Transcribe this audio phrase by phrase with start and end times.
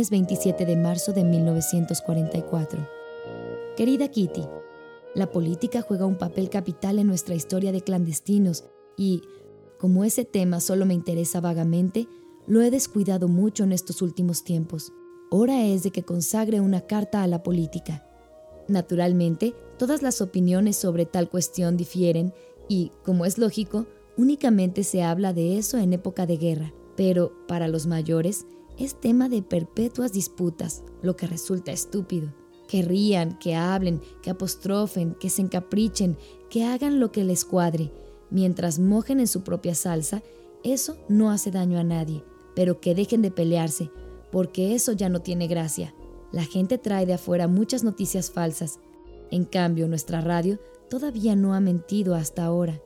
[0.00, 2.88] lunes 27 de marzo de 1944.
[3.76, 4.46] Querida Kitty,
[5.14, 8.64] la política juega un papel capital en nuestra historia de clandestinos
[8.96, 9.20] y,
[9.78, 12.08] como ese tema solo me interesa vagamente,
[12.46, 14.90] lo he descuidado mucho en estos últimos tiempos.
[15.30, 18.02] Hora es de que consagre una carta a la política.
[18.68, 22.32] Naturalmente, todas las opiniones sobre tal cuestión difieren
[22.70, 23.84] y, como es lógico,
[24.16, 26.72] únicamente se habla de eso en época de guerra.
[26.96, 28.46] Pero, para los mayores,
[28.80, 32.32] es tema de perpetuas disputas, lo que resulta estúpido.
[32.66, 36.16] Que rían, que hablen, que apostrofen, que se encaprichen,
[36.48, 37.92] que hagan lo que les cuadre,
[38.30, 40.22] mientras mojen en su propia salsa,
[40.62, 43.90] eso no hace daño a nadie, pero que dejen de pelearse,
[44.32, 45.94] porque eso ya no tiene gracia.
[46.32, 48.78] La gente trae de afuera muchas noticias falsas.
[49.30, 52.80] En cambio, nuestra radio todavía no ha mentido hasta ahora.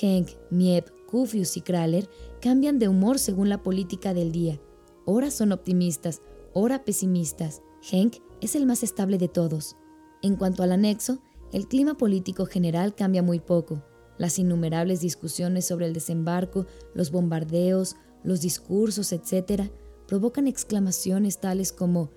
[0.00, 2.08] Henk, Miep, Kufius y Kraler
[2.40, 4.60] cambian de humor según la política del día.
[5.04, 6.22] Ora son optimistas,
[6.52, 7.62] ora pesimistas.
[7.90, 9.76] Henk es el más estable de todos.
[10.22, 11.20] En cuanto al anexo,
[11.52, 13.82] el clima político general cambia muy poco.
[14.18, 19.70] Las innumerables discusiones sobre el desembarco, los bombardeos, los discursos, etc.,
[20.06, 22.10] provocan exclamaciones tales como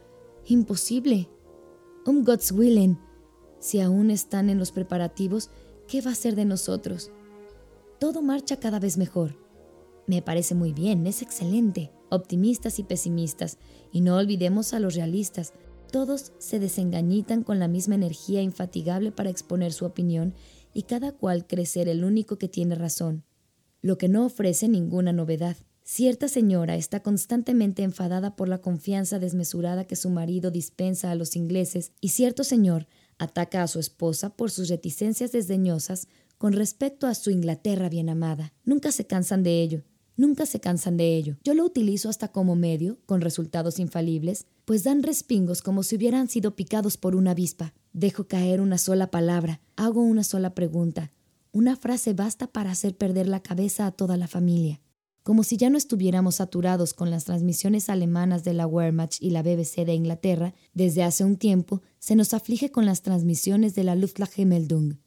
[0.45, 1.27] Imposible.
[2.05, 2.99] Um Gott's Willen.
[3.59, 5.49] Si aún están en los preparativos,
[5.87, 7.11] ¿qué va a ser de nosotros?
[7.99, 9.35] Todo marcha cada vez mejor.
[10.05, 11.91] Me parece muy bien, es excelente.
[12.15, 13.57] Optimistas y pesimistas,
[13.91, 15.53] y no olvidemos a los realistas.
[15.91, 20.33] Todos se desengañitan con la misma energía infatigable para exponer su opinión
[20.73, 23.23] y cada cual crecer el único que tiene razón,
[23.81, 25.57] lo que no ofrece ninguna novedad.
[25.83, 31.35] Cierta señora está constantemente enfadada por la confianza desmesurada que su marido dispensa a los
[31.35, 32.87] ingleses y cierto señor
[33.19, 36.07] ataca a su esposa por sus reticencias desdeñosas
[36.37, 38.51] con respecto a su Inglaterra bien amada.
[38.63, 39.83] Nunca se cansan de ello,
[40.17, 41.37] nunca se cansan de ello.
[41.43, 46.27] Yo lo utilizo hasta como medio, con resultados infalibles, pues dan respingos como si hubieran
[46.27, 47.73] sido picados por una avispa.
[47.93, 51.11] Dejo caer una sola palabra, hago una sola pregunta.
[51.51, 54.81] Una frase basta para hacer perder la cabeza a toda la familia
[55.25, 59.41] como si ya no estuviéramos saturados con las transmisiones alemanas de la Wehrmacht y la
[59.41, 63.95] BBC de Inglaterra, desde hace un tiempo se nos aflige con las transmisiones de la
[63.95, 64.99] Luftwaffe-Meldung.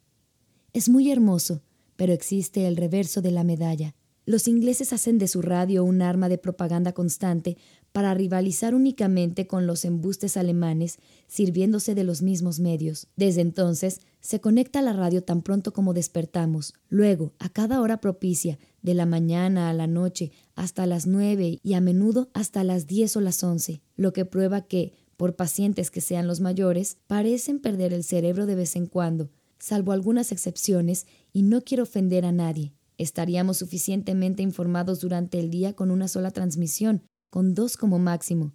[0.72, 1.62] Es muy hermoso,
[1.94, 3.94] pero existe el reverso de la medalla.
[4.28, 7.56] Los ingleses hacen de su radio un arma de propaganda constante
[7.92, 13.06] para rivalizar únicamente con los embustes alemanes, sirviéndose de los mismos medios.
[13.16, 16.74] Desde entonces, se conecta la radio tan pronto como despertamos.
[16.90, 21.72] Luego, a cada hora propicia, de la mañana a la noche hasta las nueve y
[21.72, 26.02] a menudo hasta las diez o las once, lo que prueba que, por pacientes que
[26.02, 31.44] sean los mayores, parecen perder el cerebro de vez en cuando, salvo algunas excepciones, y
[31.44, 32.74] no quiero ofender a nadie.
[32.98, 38.52] Estaríamos suficientemente informados durante el día con una sola transmisión, con dos como máximo.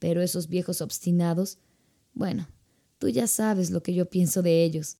[0.00, 1.58] Pero esos viejos obstinados,
[2.12, 2.48] bueno,
[2.98, 4.98] tú ya sabes lo que yo pienso de ellos.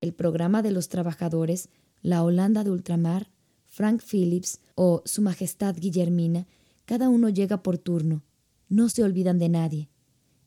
[0.00, 1.68] El programa de los trabajadores,
[2.02, 3.32] la Holanda de ultramar,
[3.66, 6.46] Frank Phillips o Su Majestad Guillermina,
[6.84, 8.22] cada uno llega por turno.
[8.68, 9.90] No se olvidan de nadie.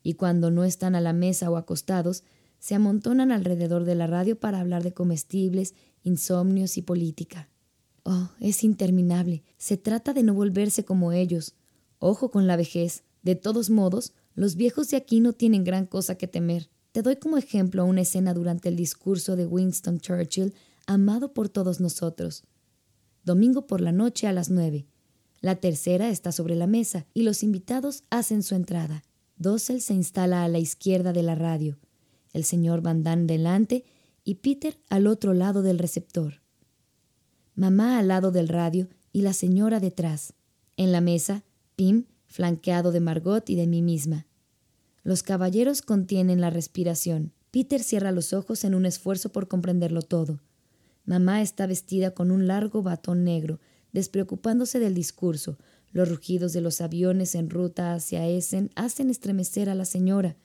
[0.03, 2.23] Y cuando no están a la mesa o acostados,
[2.59, 5.73] se amontonan alrededor de la radio para hablar de comestibles,
[6.03, 7.49] insomnios y política.
[8.09, 9.43] Oh, es interminable.
[9.57, 11.55] Se trata de no volverse como ellos.
[11.99, 13.03] Ojo con la vejez.
[13.21, 16.69] De todos modos, los viejos de aquí no tienen gran cosa que temer.
[16.93, 20.53] Te doy como ejemplo una escena durante el discurso de Winston Churchill,
[20.85, 22.43] amado por todos nosotros
[23.27, 24.87] domingo por la noche a las nueve.
[25.41, 29.03] La tercera está sobre la mesa y los invitados hacen su entrada.
[29.35, 31.77] Dossel se instala a la izquierda de la radio,
[32.33, 33.83] el señor Van Damme delante
[34.23, 36.41] y Peter al otro lado del receptor.
[37.57, 40.35] Mamá al lado del radio y la señora detrás.
[40.77, 41.43] En la mesa,
[41.75, 44.27] Pim, flanqueado de Margot y de mí misma.
[45.03, 47.33] Los caballeros contienen la respiración.
[47.49, 50.39] Peter cierra los ojos en un esfuerzo por comprenderlo todo.
[51.03, 53.59] Mamá está vestida con un largo batón negro,
[53.91, 55.57] despreocupándose del discurso.
[55.91, 60.37] Los rugidos de los aviones en ruta hacia Essen hacen estremecer a la señora.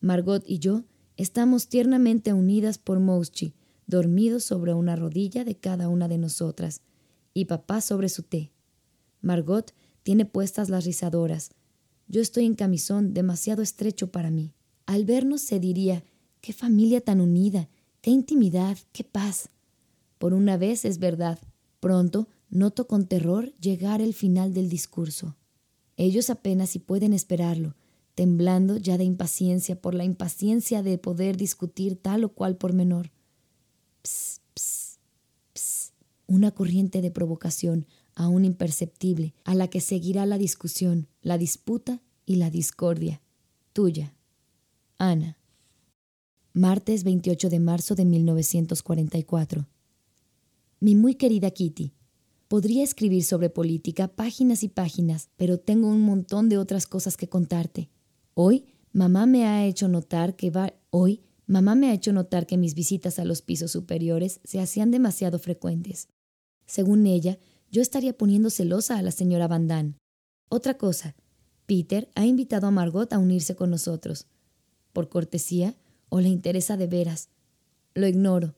[0.00, 0.84] Margot y yo
[1.16, 3.54] estamos tiernamente unidas por Mouschi,
[3.90, 6.80] dormidos sobre una rodilla de cada una de nosotras,
[7.34, 8.52] y papá sobre su té.
[9.20, 11.50] Margot tiene puestas las rizadoras.
[12.08, 14.54] Yo estoy en camisón demasiado estrecho para mí.
[14.86, 16.02] Al vernos se diría,
[16.40, 17.68] qué familia tan unida,
[18.00, 19.50] qué intimidad, qué paz.
[20.18, 21.38] Por una vez es verdad.
[21.80, 25.36] Pronto noto con terror llegar el final del discurso.
[25.96, 27.76] Ellos apenas si pueden esperarlo,
[28.14, 33.12] temblando ya de impaciencia por la impaciencia de poder discutir tal o cual pormenor.
[34.02, 34.98] Pss, pss,
[35.52, 35.92] pss.
[36.26, 42.36] Una corriente de provocación, aún imperceptible, a la que seguirá la discusión, la disputa y
[42.36, 43.20] la discordia.
[43.72, 44.14] Tuya.
[44.98, 45.38] Ana.
[46.52, 49.68] Martes 28 de marzo de 1944.
[50.80, 51.92] Mi muy querida Kitty,
[52.48, 57.28] podría escribir sobre política páginas y páginas, pero tengo un montón de otras cosas que
[57.28, 57.90] contarte.
[58.34, 62.56] Hoy, mamá me ha hecho notar que va hoy Mamá me ha hecho notar que
[62.56, 66.06] mis visitas a los pisos superiores se hacían demasiado frecuentes.
[66.64, 67.40] Según ella,
[67.72, 69.94] yo estaría poniendo celosa a la señora Van Damme.
[70.48, 71.16] Otra cosa,
[71.66, 74.28] Peter ha invitado a Margot a unirse con nosotros.
[74.92, 75.74] ¿Por cortesía
[76.08, 77.30] o le interesa de veras?
[77.94, 78.54] Lo ignoro.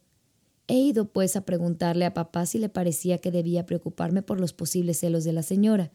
[0.69, 4.53] He ido pues a preguntarle a papá si le parecía que debía preocuparme por los
[4.53, 5.93] posibles celos de la señora.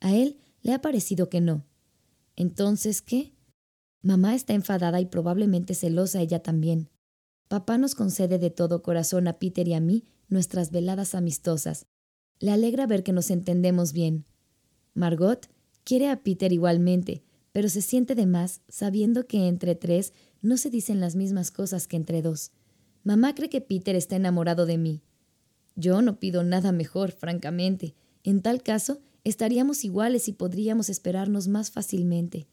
[0.00, 1.66] A él le ha parecido que no.
[2.36, 3.34] Entonces, ¿qué?
[4.02, 6.88] Mamá está enfadada y probablemente celosa ella también.
[7.48, 11.86] Papá nos concede de todo corazón a Peter y a mí nuestras veladas amistosas.
[12.38, 14.24] Le alegra ver que nos entendemos bien.
[14.94, 15.48] Margot
[15.84, 20.12] quiere a Peter igualmente, pero se siente de más sabiendo que entre tres
[20.42, 22.52] no se dicen las mismas cosas que entre dos.
[23.02, 25.02] Mamá cree que Peter está enamorado de mí.
[25.74, 27.94] Yo no pido nada mejor, francamente.
[28.22, 32.48] En tal caso, estaríamos iguales y podríamos esperarnos más fácilmente.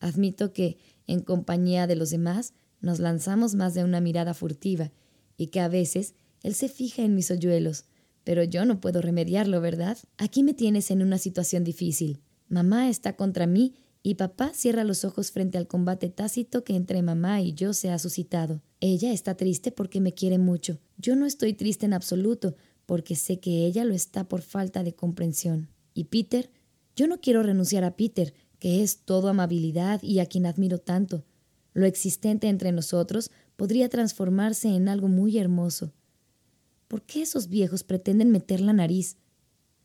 [0.00, 4.92] Admito que, en compañía de los demás, nos lanzamos más de una mirada furtiva
[5.36, 7.84] y que a veces él se fija en mis hoyuelos,
[8.24, 9.98] pero yo no puedo remediarlo, ¿verdad?
[10.16, 12.20] Aquí me tienes en una situación difícil.
[12.48, 17.02] Mamá está contra mí y papá cierra los ojos frente al combate tácito que entre
[17.02, 18.62] mamá y yo se ha suscitado.
[18.80, 20.78] Ella está triste porque me quiere mucho.
[20.96, 22.54] Yo no estoy triste en absoluto,
[22.86, 25.68] porque sé que ella lo está por falta de comprensión.
[25.92, 26.50] Y Peter,
[26.94, 28.32] yo no quiero renunciar a Peter,
[28.66, 31.22] que es todo amabilidad y a quien admiro tanto.
[31.72, 35.92] Lo existente entre nosotros podría transformarse en algo muy hermoso.
[36.88, 39.18] ¿Por qué esos viejos pretenden meter la nariz?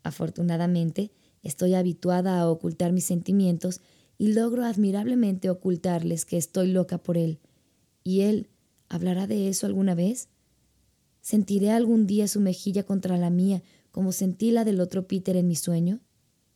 [0.01, 1.11] Afortunadamente,
[1.43, 3.81] estoy habituada a ocultar mis sentimientos
[4.17, 7.37] y logro admirablemente ocultarles que estoy loca por él.
[8.03, 8.49] ¿Y él
[8.89, 10.27] hablará de eso alguna vez?
[11.21, 13.61] ¿Sentiré algún día su mejilla contra la mía
[13.91, 15.99] como sentí la del otro Peter en mi sueño?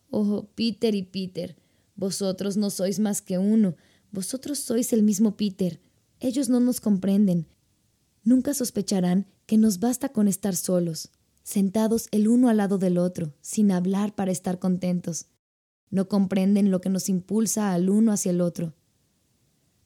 [0.10, 1.56] Oh, Peter y Peter,
[1.95, 3.75] vosotros no sois más que uno,
[4.12, 5.81] vosotros sois el mismo Peter.
[6.19, 7.47] Ellos no nos comprenden.
[8.24, 11.12] Nunca sospecharán que nos basta con estar solos,
[11.44, 15.27] sentados el uno al lado del otro, sin hablar para estar contentos.
[15.89, 18.74] No comprenden lo que nos impulsa al uno hacia el otro.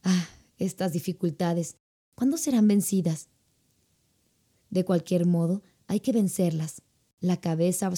[0.04, 1.76] Ah, estas dificultades,
[2.16, 3.30] ¿cuándo serán vencidas?
[4.70, 6.82] De cualquier modo, hay que vencerlas.
[7.20, 7.92] La cabeza,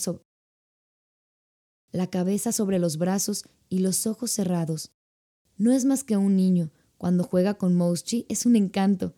[1.92, 4.92] la cabeza sobre los brazos y los ojos cerrados.
[5.58, 6.72] No es más que un niño.
[6.98, 9.16] Cuando juega con Mouschi es un encanto.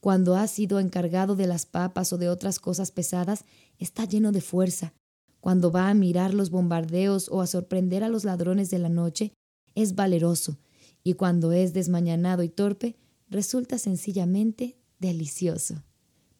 [0.00, 3.44] Cuando ha sido encargado de las papas o de otras cosas pesadas,
[3.78, 4.92] está lleno de fuerza.
[5.40, 9.32] Cuando va a mirar los bombardeos o a sorprender a los ladrones de la noche,
[9.76, 10.58] es valeroso.
[11.04, 12.96] Y cuando es desmañanado y torpe,
[13.28, 15.84] resulta sencillamente delicioso.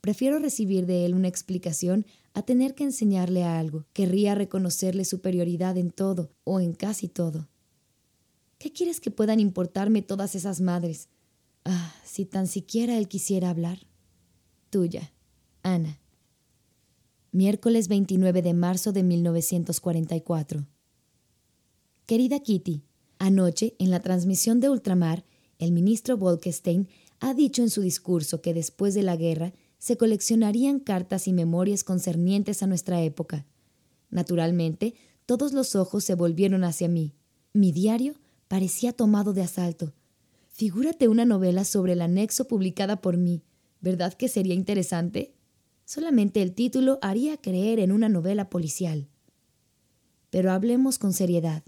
[0.01, 3.85] Prefiero recibir de él una explicación a tener que enseñarle algo.
[3.93, 7.49] Querría reconocerle superioridad en todo o en casi todo.
[8.63, 11.09] ¿Qué quieres que puedan importarme todas esas madres?
[11.65, 13.89] Ah, si tan siquiera él quisiera hablar.
[14.71, 15.13] Tuya,
[15.65, 15.99] Ana.
[17.33, 20.65] Miércoles 29 de marzo de 1944.
[22.07, 22.85] Querida Kitty,
[23.19, 25.25] anoche, en la transmisión de Ultramar,
[25.59, 26.87] el ministro Wolkestein
[27.19, 31.83] ha dicho en su discurso que después de la guerra se coleccionarían cartas y memorias
[31.83, 33.45] concernientes a nuestra época.
[34.11, 34.95] Naturalmente,
[35.27, 37.17] todos los ojos se volvieron hacia mí.
[37.53, 38.22] Mi diario
[38.53, 39.95] parecía tomado de asalto.
[40.51, 43.41] Figúrate una novela sobre el anexo publicada por mí.
[43.81, 45.33] ¿Verdad que sería interesante?
[45.87, 49.09] Solamente el título haría creer en una novela policial.
[50.29, 51.63] Pero hablemos con seriedad.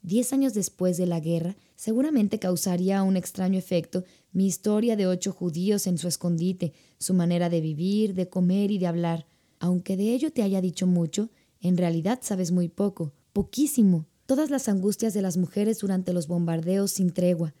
[0.00, 5.32] Diez años después de la guerra, seguramente causaría un extraño efecto mi historia de ocho
[5.32, 9.26] judíos en su escondite, su manera de vivir, de comer y de hablar.
[9.58, 11.28] Aunque de ello te haya dicho mucho,
[11.60, 14.06] en realidad sabes muy poco, poquísimo.
[14.30, 17.52] Todas las angustias de las mujeres durante los bombardeos sin tregua.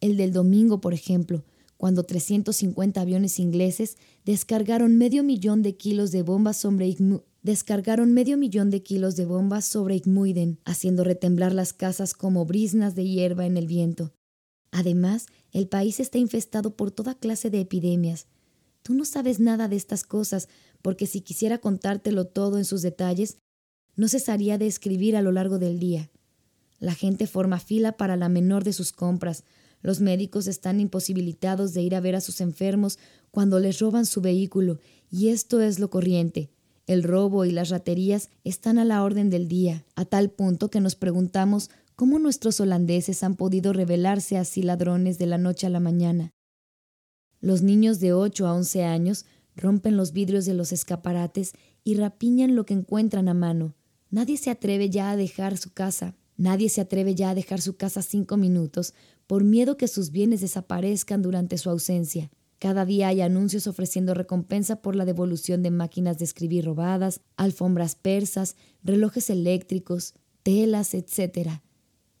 [0.00, 1.44] El del domingo, por ejemplo,
[1.76, 6.96] cuando 350 aviones ingleses descargaron medio millón de kilos de bombas sobre
[7.42, 12.94] descargaron medio millón de kilos de bombas sobre Igmuiden, haciendo retemblar las casas como brisnas
[12.94, 14.14] de hierba en el viento.
[14.70, 18.26] Además, el país está infestado por toda clase de epidemias.
[18.80, 20.48] Tú no sabes nada de estas cosas,
[20.80, 23.36] porque si quisiera contártelo todo en sus detalles,
[23.96, 26.10] no cesaría de escribir a lo largo del día.
[26.78, 29.44] La gente forma fila para la menor de sus compras.
[29.82, 32.98] Los médicos están imposibilitados de ir a ver a sus enfermos
[33.30, 34.78] cuando les roban su vehículo,
[35.10, 36.50] y esto es lo corriente.
[36.86, 40.80] El robo y las raterías están a la orden del día, a tal punto que
[40.80, 45.80] nos preguntamos ¿Cómo nuestros holandeses han podido revelarse así ladrones de la noche a la
[45.80, 46.34] mañana?
[47.40, 49.24] Los niños de 8 a 11 años
[49.56, 53.75] rompen los vidrios de los escaparates y rapiñan lo que encuentran a mano.
[54.10, 56.14] Nadie se atreve ya a dejar su casa.
[56.36, 58.94] Nadie se atreve ya a dejar su casa cinco minutos
[59.26, 62.30] por miedo que sus bienes desaparezcan durante su ausencia.
[62.58, 67.96] Cada día hay anuncios ofreciendo recompensa por la devolución de máquinas de escribir robadas, alfombras
[67.96, 71.60] persas, relojes eléctricos, telas, etc.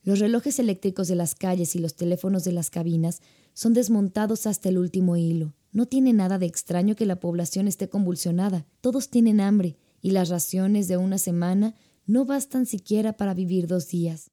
[0.02, 3.22] Los relojes eléctricos de las calles y los teléfonos de las cabinas
[3.54, 5.54] son desmontados hasta el último hilo.
[5.72, 8.66] No tiene nada de extraño que la población esté convulsionada.
[8.80, 11.74] Todos tienen hambre y las raciones de una semana
[12.06, 14.30] no bastan siquiera para vivir dos días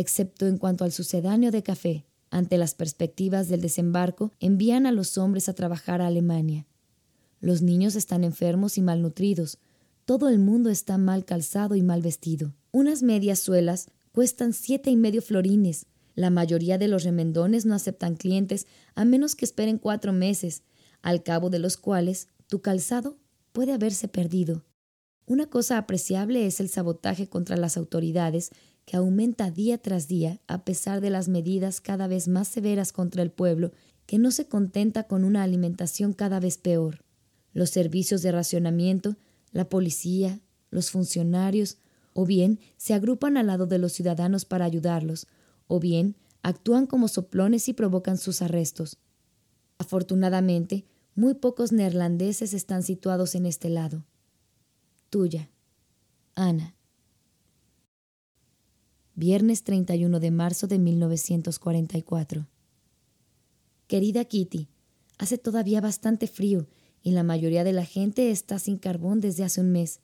[0.00, 2.06] excepto en cuanto al sucedáneo de café.
[2.30, 6.66] Ante las perspectivas del desembarco, envían a los hombres a trabajar a Alemania.
[7.40, 9.58] Los niños están enfermos y malnutridos.
[10.04, 12.54] Todo el mundo está mal calzado y mal vestido.
[12.70, 15.86] Unas medias suelas cuestan siete y medio florines.
[16.14, 20.62] La mayoría de los remendones no aceptan clientes a menos que esperen cuatro meses,
[21.02, 23.18] al cabo de los cuales tu calzado
[23.52, 24.64] puede haberse perdido.
[25.30, 28.50] Una cosa apreciable es el sabotaje contra las autoridades
[28.84, 33.22] que aumenta día tras día a pesar de las medidas cada vez más severas contra
[33.22, 33.70] el pueblo,
[34.06, 37.04] que no se contenta con una alimentación cada vez peor.
[37.52, 39.18] Los servicios de racionamiento,
[39.52, 41.78] la policía, los funcionarios,
[42.12, 45.28] o bien se agrupan al lado de los ciudadanos para ayudarlos,
[45.68, 48.98] o bien actúan como soplones y provocan sus arrestos.
[49.78, 54.04] Afortunadamente, muy pocos neerlandeses están situados en este lado.
[55.10, 55.50] Tuya,
[56.34, 56.74] Ana
[59.20, 62.48] viernes 31 de marzo de 1944.
[63.86, 64.68] Querida Kitty,
[65.18, 66.68] hace todavía bastante frío
[67.02, 70.00] y la mayoría de la gente está sin carbón desde hace un mes.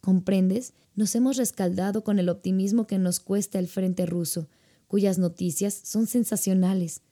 [0.00, 0.74] ¿Comprendes?
[0.94, 4.48] Nos hemos rescaldado con el optimismo que nos cuesta el frente ruso,
[4.86, 7.02] cuyas noticias son sensacionales.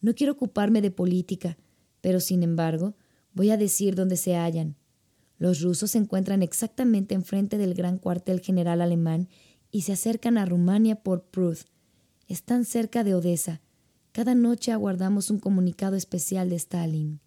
[0.00, 1.58] No quiero ocuparme de política,
[2.00, 2.94] pero sin embargo,
[3.34, 4.74] voy a decir dónde se hallan.
[5.38, 9.28] Los rusos se encuentran exactamente enfrente del gran cuartel general alemán
[9.70, 11.60] y se acercan a Rumania por Pruth.
[12.26, 13.60] Están cerca de Odessa.
[14.12, 17.20] Cada noche aguardamos un comunicado especial de Stalin.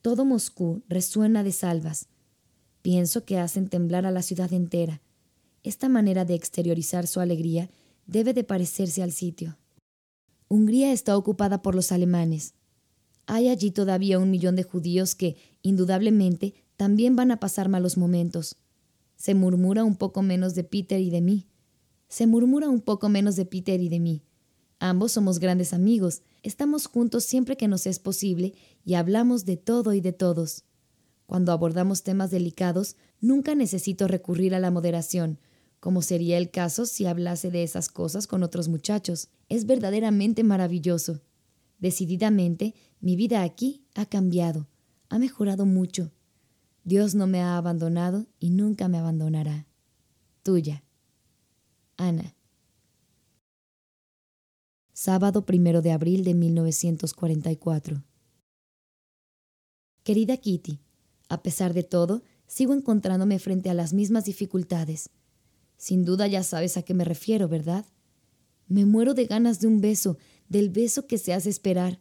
[0.00, 2.08] Todo Moscú resuena de salvas.
[2.82, 5.02] Pienso que hacen temblar a la ciudad entera.
[5.64, 7.68] Esta manera de exteriorizar su alegría
[8.06, 9.58] debe de parecerse al sitio.
[10.46, 12.54] Hungría está ocupada por los alemanes.
[13.26, 18.56] Hay allí todavía un millón de judíos que, indudablemente, también van a pasar malos momentos.
[19.16, 21.46] Se murmura un poco menos de Peter y de mí.
[22.08, 24.22] Se murmura un poco menos de Peter y de mí.
[24.78, 28.54] Ambos somos grandes amigos, estamos juntos siempre que nos es posible
[28.84, 30.64] y hablamos de todo y de todos.
[31.24, 35.40] Cuando abordamos temas delicados, nunca necesito recurrir a la moderación,
[35.80, 39.28] como sería el caso si hablase de esas cosas con otros muchachos.
[39.48, 41.22] Es verdaderamente maravilloso.
[41.78, 44.68] Decididamente, mi vida aquí ha cambiado,
[45.08, 46.12] ha mejorado mucho.
[46.86, 49.66] Dios no me ha abandonado y nunca me abandonará.
[50.44, 50.84] Tuya.
[51.96, 52.36] Ana.
[54.92, 58.04] Sábado primero de abril de 1944.
[60.04, 60.78] Querida Kitty,
[61.28, 65.10] a pesar de todo, sigo encontrándome frente a las mismas dificultades.
[65.76, 67.84] Sin duda ya sabes a qué me refiero, ¿verdad?
[68.68, 71.98] Me muero de ganas de un beso, del beso que se hace esperar.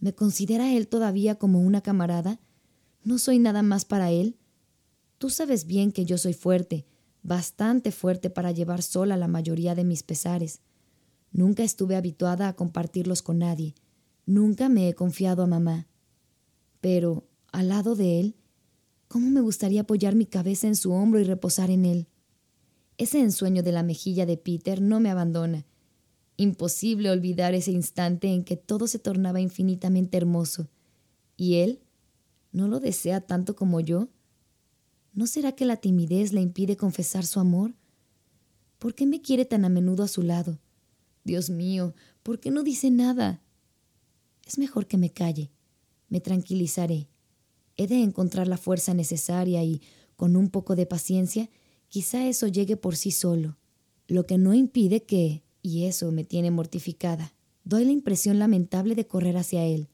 [0.00, 2.40] ¿Me considera él todavía como una camarada?
[3.04, 4.36] ¿No soy nada más para él?
[5.18, 6.86] Tú sabes bien que yo soy fuerte,
[7.22, 10.60] bastante fuerte para llevar sola la mayoría de mis pesares.
[11.32, 13.74] Nunca estuve habituada a compartirlos con nadie.
[14.26, 15.88] Nunca me he confiado a mamá.
[16.80, 18.36] Pero, al lado de él,
[19.08, 22.08] ¿cómo me gustaría apoyar mi cabeza en su hombro y reposar en él?
[22.98, 25.66] Ese ensueño de la mejilla de Peter no me abandona.
[26.36, 30.68] Imposible olvidar ese instante en que todo se tornaba infinitamente hermoso.
[31.36, 31.80] Y él
[32.52, 34.08] ¿No lo desea tanto como yo?
[35.14, 37.74] ¿No será que la timidez le impide confesar su amor?
[38.78, 40.58] ¿Por qué me quiere tan a menudo a su lado?
[41.24, 43.42] Dios mío, ¿por qué no dice nada?
[44.46, 45.50] Es mejor que me calle.
[46.08, 47.08] Me tranquilizaré.
[47.76, 49.80] He de encontrar la fuerza necesaria y,
[50.16, 51.48] con un poco de paciencia,
[51.88, 53.56] quizá eso llegue por sí solo.
[54.08, 59.06] Lo que no impide que, y eso me tiene mortificada, doy la impresión lamentable de
[59.06, 59.88] correr hacia él,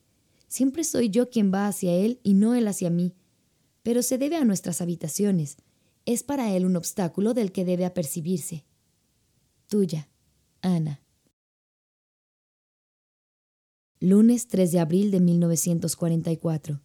[0.48, 3.14] Siempre soy yo quien va hacia él y no él hacia mí.
[3.82, 5.58] Pero se debe a nuestras habitaciones.
[6.06, 8.64] Es para él un obstáculo del que debe apercibirse.
[9.68, 10.08] Tuya,
[10.62, 11.02] Ana.
[14.00, 16.80] Lunes 3 de abril de 1944.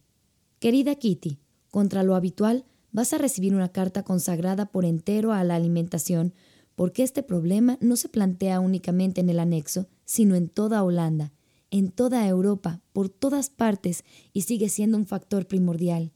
[0.58, 1.38] Querida Kitty,
[1.70, 6.34] contra lo habitual, vas a recibir una carta consagrada por entero a la alimentación,
[6.74, 11.32] porque este problema no se plantea únicamente en el anexo, sino en toda Holanda,
[11.74, 16.12] en toda Europa, por todas partes, y sigue siendo un factor primordial.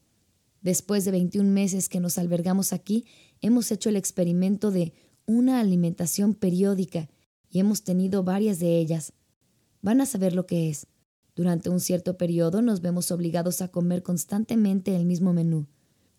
[0.61, 3.03] Después de 21 meses que nos albergamos aquí,
[3.41, 4.93] hemos hecho el experimento de
[5.25, 7.09] una alimentación periódica
[7.49, 9.11] y hemos tenido varias de ellas.
[9.81, 10.87] Van a saber lo que es.
[11.35, 15.67] Durante un cierto periodo nos vemos obligados a comer constantemente el mismo menú.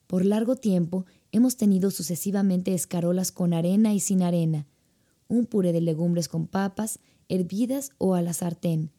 [0.06, 4.66] Por largo tiempo hemos tenido sucesivamente escarolas con arena y sin arena,
[5.28, 6.99] un puré de legumbres con papas,
[7.30, 8.90] hervidas o a la sartén,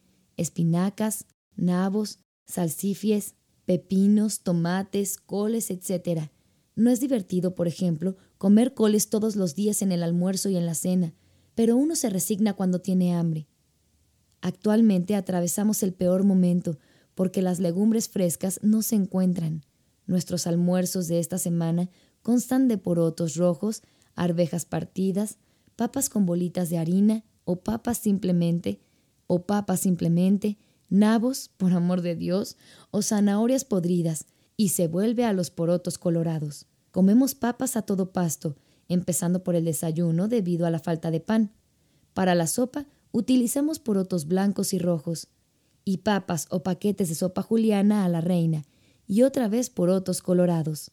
[0.41, 6.29] espinacas, nabos, salsifies, pepinos, tomates, coles, etc.
[6.75, 10.65] No es divertido, por ejemplo, comer coles todos los días en el almuerzo y en
[10.65, 11.13] la cena,
[11.55, 13.48] pero uno se resigna cuando tiene hambre.
[14.41, 16.77] Actualmente atravesamos el peor momento
[17.13, 19.63] porque las legumbres frescas no se encuentran.
[20.07, 21.89] Nuestros almuerzos de esta semana
[22.24, 23.83] constan de porotos rojos,
[24.15, 25.38] arvejas partidas,
[25.75, 28.81] papas con bolitas de harina o papas simplemente,
[29.34, 30.58] o papas simplemente,
[30.90, 32.58] nabos, por amor de Dios,
[32.92, 34.26] o zanahorias podridas,
[34.58, 36.66] y se vuelve a los porotos colorados.
[36.92, 38.58] Comemos papas a todo pasto,
[38.90, 41.54] empezando por el desayuno debido a la falta de pan.
[42.14, 45.30] Para la sopa utilizamos porotos blancos y rojos,
[45.86, 48.66] y papas o paquetes de sopa juliana a la reina,
[49.08, 50.92] y otra vez porotos colorados.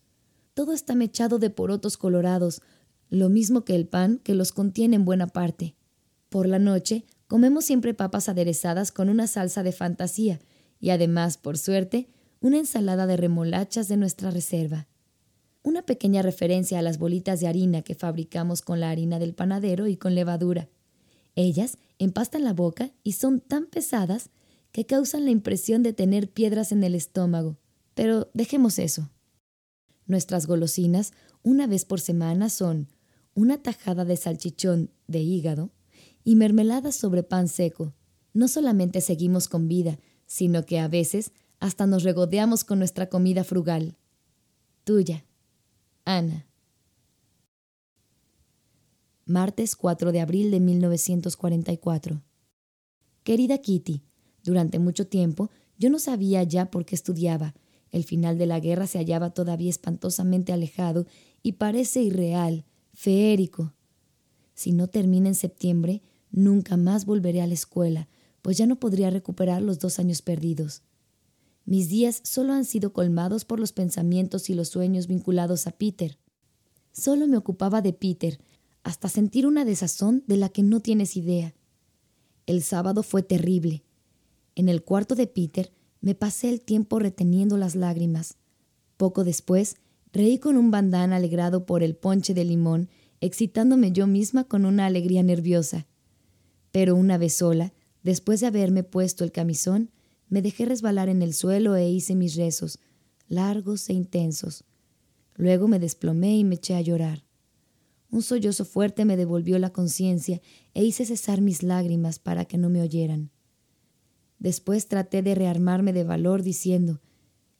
[0.54, 2.62] Todo está mechado de porotos colorados,
[3.10, 5.74] lo mismo que el pan que los contiene en buena parte.
[6.28, 10.40] Por la noche comemos siempre papas aderezadas con una salsa de fantasía
[10.80, 12.08] y además, por suerte,
[12.40, 14.88] una ensalada de remolachas de nuestra reserva.
[15.62, 19.86] Una pequeña referencia a las bolitas de harina que fabricamos con la harina del panadero
[19.86, 20.68] y con levadura.
[21.36, 24.30] Ellas empastan la boca y son tan pesadas
[24.72, 27.58] que causan la impresión de tener piedras en el estómago.
[27.94, 29.10] Pero dejemos eso.
[30.06, 32.88] Nuestras golosinas, una vez por semana, son
[33.34, 35.70] una tajada de salchichón de hígado
[36.24, 37.94] y mermelada sobre pan seco.
[38.32, 43.44] No solamente seguimos con vida, sino que a veces hasta nos regodeamos con nuestra comida
[43.44, 43.96] frugal.
[44.84, 45.24] Tuya,
[46.04, 46.46] Ana.
[49.24, 52.22] Martes 4 de abril de 1944.
[53.24, 54.02] Querida Kitty,
[54.42, 57.54] durante mucho tiempo yo no sabía ya por qué estudiaba.
[57.90, 61.06] El final de la guerra se hallaba todavía espantosamente alejado
[61.42, 63.74] y parece irreal, feérico.
[64.58, 68.08] Si no termina en septiembre, nunca más volveré a la escuela,
[68.42, 70.82] pues ya no podría recuperar los dos años perdidos.
[71.64, 76.18] Mis días solo han sido colmados por los pensamientos y los sueños vinculados a Peter.
[76.90, 78.40] Solo me ocupaba de Peter,
[78.82, 81.54] hasta sentir una desazón de la que no tienes idea.
[82.46, 83.84] El sábado fue terrible.
[84.56, 88.34] En el cuarto de Peter me pasé el tiempo reteniendo las lágrimas.
[88.96, 89.76] Poco después,
[90.12, 92.88] reí con un bandán alegrado por el ponche de limón,
[93.20, 95.86] excitándome yo misma con una alegría nerviosa.
[96.72, 99.90] Pero una vez sola, después de haberme puesto el camisón,
[100.28, 102.78] me dejé resbalar en el suelo e hice mis rezos,
[103.28, 104.64] largos e intensos.
[105.34, 107.24] Luego me desplomé y me eché a llorar.
[108.10, 110.40] Un sollozo fuerte me devolvió la conciencia
[110.74, 113.30] e hice cesar mis lágrimas para que no me oyeran.
[114.38, 117.00] Después traté de rearmarme de valor diciendo,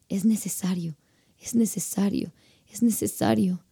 [0.07, 0.97] es necesario,
[1.39, 2.33] es necesario,
[2.71, 3.63] es necesario.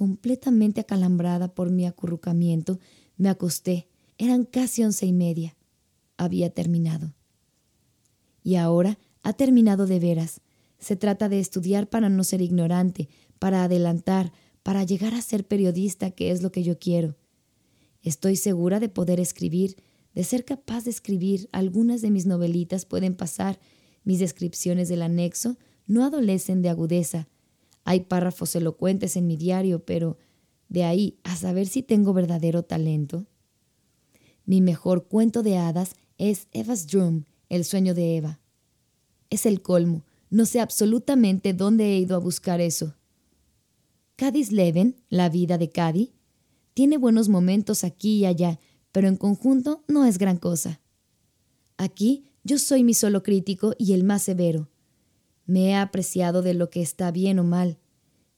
[0.00, 2.78] Completamente acalambrada por mi acurrucamiento,
[3.18, 3.86] me acosté.
[4.16, 5.58] Eran casi once y media.
[6.16, 7.12] Había terminado.
[8.42, 10.40] Y ahora ha terminado de veras.
[10.78, 14.32] Se trata de estudiar para no ser ignorante, para adelantar,
[14.62, 17.18] para llegar a ser periodista, que es lo que yo quiero.
[18.02, 19.76] Estoy segura de poder escribir,
[20.14, 21.50] de ser capaz de escribir.
[21.52, 23.60] Algunas de mis novelitas pueden pasar.
[24.04, 27.28] Mis descripciones del anexo no adolecen de agudeza.
[27.84, 30.18] Hay párrafos elocuentes en mi diario, pero
[30.68, 33.26] de ahí a saber si tengo verdadero talento.
[34.44, 38.40] Mi mejor cuento de hadas es Eva's Dream, el sueño de Eva.
[39.30, 40.04] Es el colmo.
[40.28, 42.94] No sé absolutamente dónde he ido a buscar eso.
[44.16, 46.10] Cádiz Leven, la vida de Cádiz,
[46.74, 48.60] tiene buenos momentos aquí y allá,
[48.92, 50.80] pero en conjunto no es gran cosa.
[51.76, 54.68] Aquí yo soy mi solo crítico y el más severo.
[55.50, 57.76] Me he apreciado de lo que está bien o mal.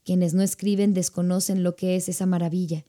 [0.02, 2.86] Quienes no escriben desconocen lo que es esa maravilla.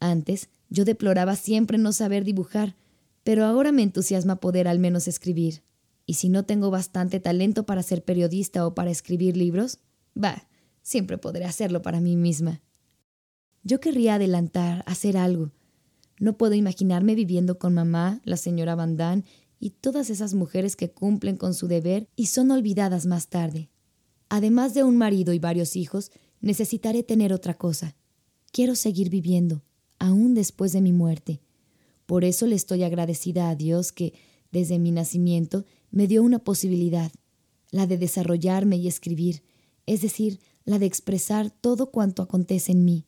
[0.00, 2.74] Antes yo deploraba siempre no saber dibujar,
[3.22, 5.62] pero ahora me entusiasma poder al menos escribir.
[6.04, 9.78] Y si no tengo bastante talento para ser periodista o para escribir libros,
[10.14, 10.48] bah,
[10.82, 12.62] siempre podré hacerlo para mí misma.
[13.62, 15.52] Yo querría adelantar, hacer algo.
[16.18, 19.22] No puedo imaginarme viviendo con mamá, la señora Van Damme
[19.60, 23.68] y todas esas mujeres que cumplen con su deber y son olvidadas más tarde.
[24.30, 27.94] Además de un marido y varios hijos, necesitaré tener otra cosa.
[28.50, 29.62] Quiero seguir viviendo,
[29.98, 31.42] aún después de mi muerte.
[32.06, 34.14] Por eso le estoy agradecida a Dios que,
[34.50, 37.12] desde mi nacimiento, me dio una posibilidad,
[37.70, 39.42] la de desarrollarme y escribir,
[39.86, 43.04] es decir, la de expresar todo cuanto acontece en mí.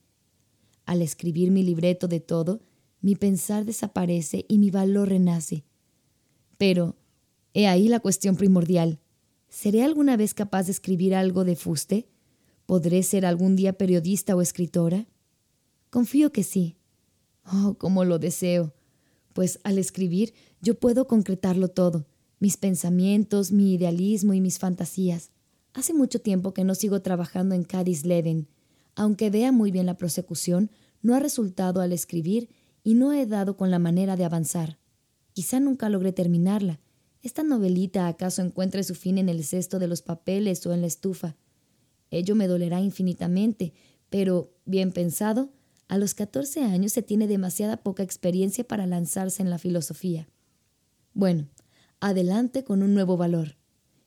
[0.85, 2.61] Al escribir mi libreto de todo,
[3.01, 5.65] mi pensar desaparece y mi valor renace.
[6.63, 6.95] Pero,
[7.55, 9.01] he ahí la cuestión primordial.
[9.49, 12.07] ¿Seré alguna vez capaz de escribir algo de fuste?
[12.67, 15.09] ¿Podré ser algún día periodista o escritora?
[15.91, 16.77] Confío que sí.
[17.53, 18.73] Oh, cómo lo deseo.
[19.33, 22.07] Pues al escribir yo puedo concretarlo todo,
[22.39, 25.33] mis pensamientos, mi idealismo y mis fantasías.
[25.75, 28.47] Hace mucho tiempo que no sigo trabajando en Cádiz Leden.
[28.95, 30.71] Aunque vea muy bien la prosecución,
[31.03, 32.51] no ha resultado al escribir
[32.85, 34.79] y no he dado con la manera de avanzar.
[35.33, 36.81] Quizá nunca logré terminarla.
[37.23, 40.87] ¿Esta novelita acaso encuentre su fin en el cesto de los papeles o en la
[40.87, 41.37] estufa?
[42.11, 43.73] Ello me dolerá infinitamente,
[44.11, 45.51] pero, bien pensado,
[45.89, 50.29] a los 14 años se tiene demasiada poca experiencia para lanzarse en la filosofía.
[51.15, 51.49] Bueno,
[52.01, 53.57] adelante con un nuevo valor.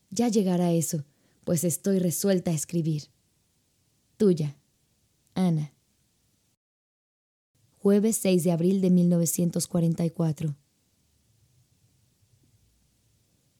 [0.09, 1.05] Ya llegará eso,
[1.43, 3.03] pues estoy resuelta a escribir.
[4.17, 4.57] Tuya,
[5.33, 5.73] Ana.
[7.77, 10.55] Jueves 6 de abril de 1944.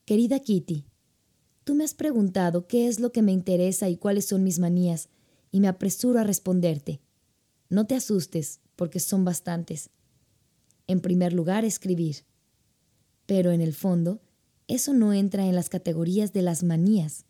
[0.06, 0.86] Querida Kitty,
[1.64, 5.08] tú me has preguntado qué es lo que me interesa y cuáles son mis manías,
[5.50, 7.00] y me apresuro a responderte.
[7.70, 9.90] No te asustes, porque son bastantes.
[10.86, 12.18] En primer lugar, escribir.
[13.26, 14.20] Pero en el fondo,
[14.68, 17.24] eso no entra en las categorías de las manías.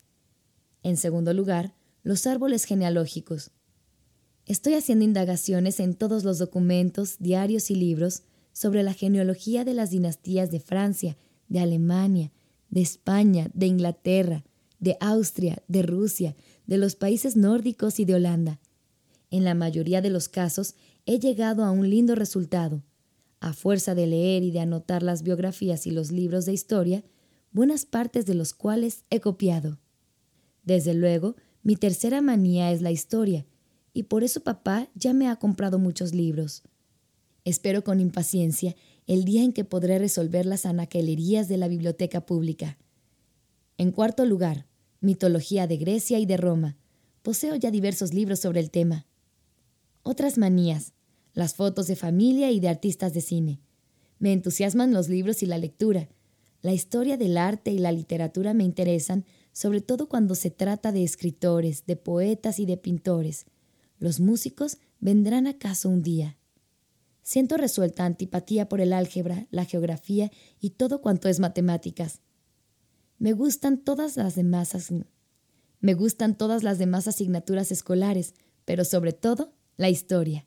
[0.83, 3.53] En segundo lugar, los árboles genealógicos.
[4.45, 9.89] Estoy haciendo indagaciones en todos los documentos, diarios y libros sobre la genealogía de las
[9.89, 11.17] dinastías de Francia,
[11.49, 12.33] de Alemania,
[12.71, 14.45] de España, de Inglaterra,
[14.79, 18.61] de Austria, de Rusia, de los países nórdicos y de Holanda.
[19.31, 20.75] En la mayoría de los casos
[21.07, 22.83] he llegado a un lindo resultado.
[23.41, 27.05] A fuerza de leer y de anotar las biografías y los libros de historia,
[27.53, 29.79] buenas partes de los cuales he copiado.
[30.65, 33.47] Desde luego, mi tercera manía es la historia,
[33.93, 36.63] y por eso papá ya me ha comprado muchos libros.
[37.45, 38.75] Espero con impaciencia
[39.07, 42.77] el día en que podré resolver las anaquelerías de la biblioteca pública.
[43.79, 44.67] En cuarto lugar,
[45.01, 46.77] mitología de Grecia y de Roma.
[47.23, 49.07] Poseo ya diversos libros sobre el tema.
[50.03, 50.93] Otras manías,
[51.35, 53.61] las fotos de familia y de artistas de cine.
[54.19, 56.09] Me entusiasman los libros y la lectura.
[56.63, 61.05] La historia del arte y la literatura me interesan, sobre todo cuando se trata de
[61.05, 63.47] escritores, de poetas y de pintores.
[63.99, 66.39] Los músicos vendrán acaso un día.
[67.27, 72.21] Siento resuelta antipatía por el álgebra, la geografía y todo cuanto es matemáticas.
[73.19, 74.77] Me gustan todas las demás
[75.81, 78.35] me gustan todas las demás asignaturas escolares,
[78.65, 80.47] pero sobre todo la historia.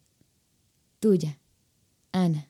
[1.02, 1.42] Tuya,
[2.14, 2.50] Ana.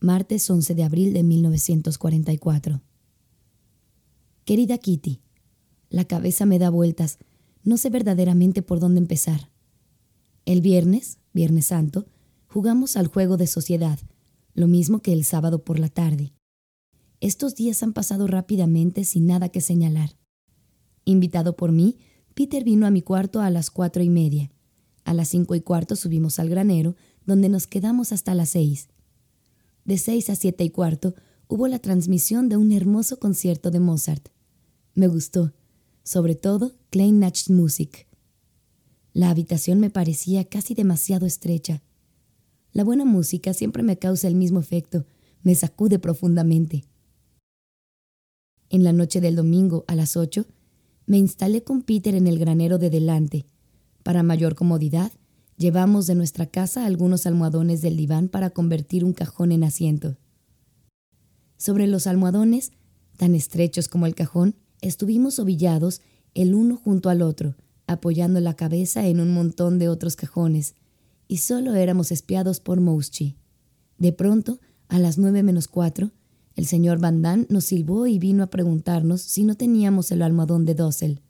[0.00, 2.82] Martes 11 de abril de 1944.
[4.44, 5.22] Querida Kitty,
[5.90, 7.18] la cabeza me da vueltas.
[7.62, 9.48] No sé verdaderamente por dónde empezar.
[10.44, 12.06] El viernes, Viernes Santo,
[12.48, 13.98] jugamos al juego de sociedad,
[14.54, 16.32] lo mismo que el sábado por la tarde.
[17.20, 20.16] Estos días han pasado rápidamente sin nada que señalar.
[21.04, 21.98] Invitado por mí,
[22.34, 24.50] Peter vino a mi cuarto a las cuatro y media.
[25.04, 28.88] A las cinco y cuarto subimos al granero, donde nos quedamos hasta las seis.
[29.84, 31.14] De seis a siete y cuarto
[31.48, 34.28] hubo la transmisión de un hermoso concierto de Mozart.
[34.94, 35.52] Me gustó,
[36.02, 38.09] sobre todo Klein Musik.
[39.12, 41.82] La habitación me parecía casi demasiado estrecha.
[42.72, 45.04] La buena música siempre me causa el mismo efecto,
[45.42, 46.84] me sacude profundamente.
[48.68, 50.46] En la noche del domingo a las ocho,
[51.06, 53.46] me instalé con Peter en el granero de delante.
[54.04, 55.10] Para mayor comodidad,
[55.56, 60.16] llevamos de nuestra casa algunos almohadones del diván para convertir un cajón en asiento.
[61.56, 62.70] Sobre los almohadones,
[63.16, 66.00] tan estrechos como el cajón, estuvimos ovillados
[66.34, 67.56] el uno junto al otro,
[67.90, 70.76] apoyando la cabeza en un montón de otros cajones,
[71.26, 73.36] y solo éramos espiados por Mouschi.
[73.98, 76.12] De pronto, a las nueve menos cuatro,
[76.54, 80.66] el señor Van Damme nos silbó y vino a preguntarnos si no teníamos el almohadón
[80.66, 81.20] de Dossel.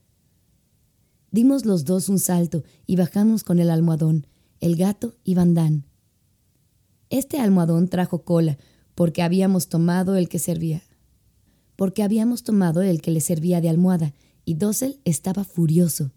[1.30, 4.26] Dimos los dos un salto y bajamos con el almohadón,
[4.60, 5.84] el gato y Van Damme.
[7.08, 8.58] Este almohadón trajo cola,
[8.94, 10.82] porque habíamos tomado el que servía.
[11.76, 14.12] Porque habíamos tomado el que le servía de almohada,
[14.44, 16.10] y Dossel estaba furioso.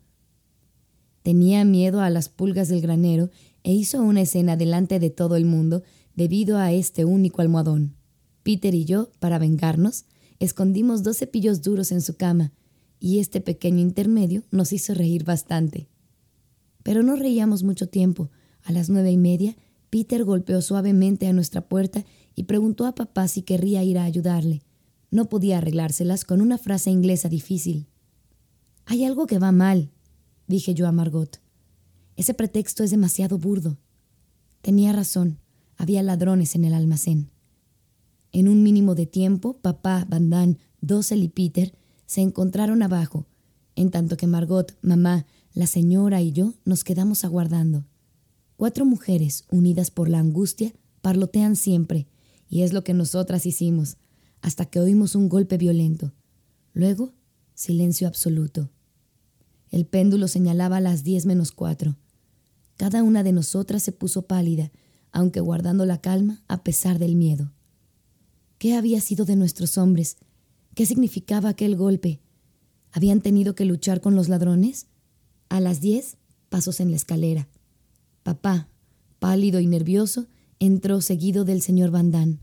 [1.24, 3.32] Tenía miedo a las pulgas del granero
[3.64, 5.84] e hizo una escena delante de todo el mundo
[6.16, 7.96] debido a este único almohadón.
[8.44, 10.06] Peter y yo, para vengarnos,
[10.40, 12.52] escondimos dos cepillos duros en su cama,
[13.00, 15.88] y este pequeño intermedio nos hizo reír bastante.
[16.84, 18.30] Pero no reíamos mucho tiempo,
[18.64, 19.56] A las nueve y media,
[19.90, 24.64] Peter golpeó suavemente a nuestra puerta y preguntó a papá si querría ir a ayudarle.
[25.12, 27.88] No podía arreglárselas con una frase inglesa difícil.
[28.86, 29.92] Hay algo que va mal,
[30.54, 31.42] dije yo a Margot.
[32.16, 33.80] Ese pretexto es demasiado burdo.
[34.62, 35.39] Tenía razón,
[35.78, 37.32] había ladrones en el almacén.
[38.32, 41.74] En un mínimo de tiempo, papá, Van Dossel y Peter
[42.06, 43.26] se encontraron abajo,
[43.76, 47.88] en tanto que Margot, mamá, la señora y yo nos quedamos aguardando.
[48.56, 52.08] Cuatro mujeres, unidas por la angustia, parlotean siempre,
[52.48, 53.98] y es lo que nosotras hicimos,
[54.42, 56.13] hasta que oímos un golpe violento.
[56.74, 57.16] Luego,
[57.56, 58.70] silencio absoluto.
[59.74, 61.98] El péndulo señalaba las diez menos cuatro.
[62.78, 64.72] Cada una de nosotras se puso pálida,
[65.12, 67.52] aunque guardando la calma a pesar del miedo.
[68.60, 70.18] ¿Qué había sido de nuestros hombres?
[70.76, 72.22] ¿Qué significaba aquel golpe?
[72.92, 74.86] ¿Habían tenido que luchar con los ladrones?
[75.50, 76.18] A las diez,
[76.50, 77.50] pasos en la escalera.
[78.22, 78.70] Papá,
[79.18, 80.28] pálido y nervioso,
[80.60, 82.40] entró seguido del señor Van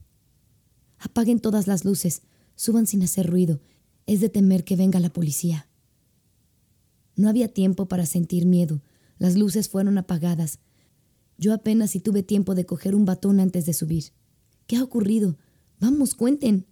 [0.99, 2.23] Apaguen todas las luces,
[2.57, 3.61] suban sin hacer ruido.
[4.07, 5.70] Es de temer que venga la policía.
[7.21, 8.81] No había tiempo para sentir miedo.
[9.19, 10.59] Las luces fueron apagadas.
[11.37, 14.15] Yo apenas si tuve tiempo de coger un batón antes de subir.
[14.67, 15.37] ¿Qué ha ocurrido?
[15.81, 16.67] Vamos, cuenten.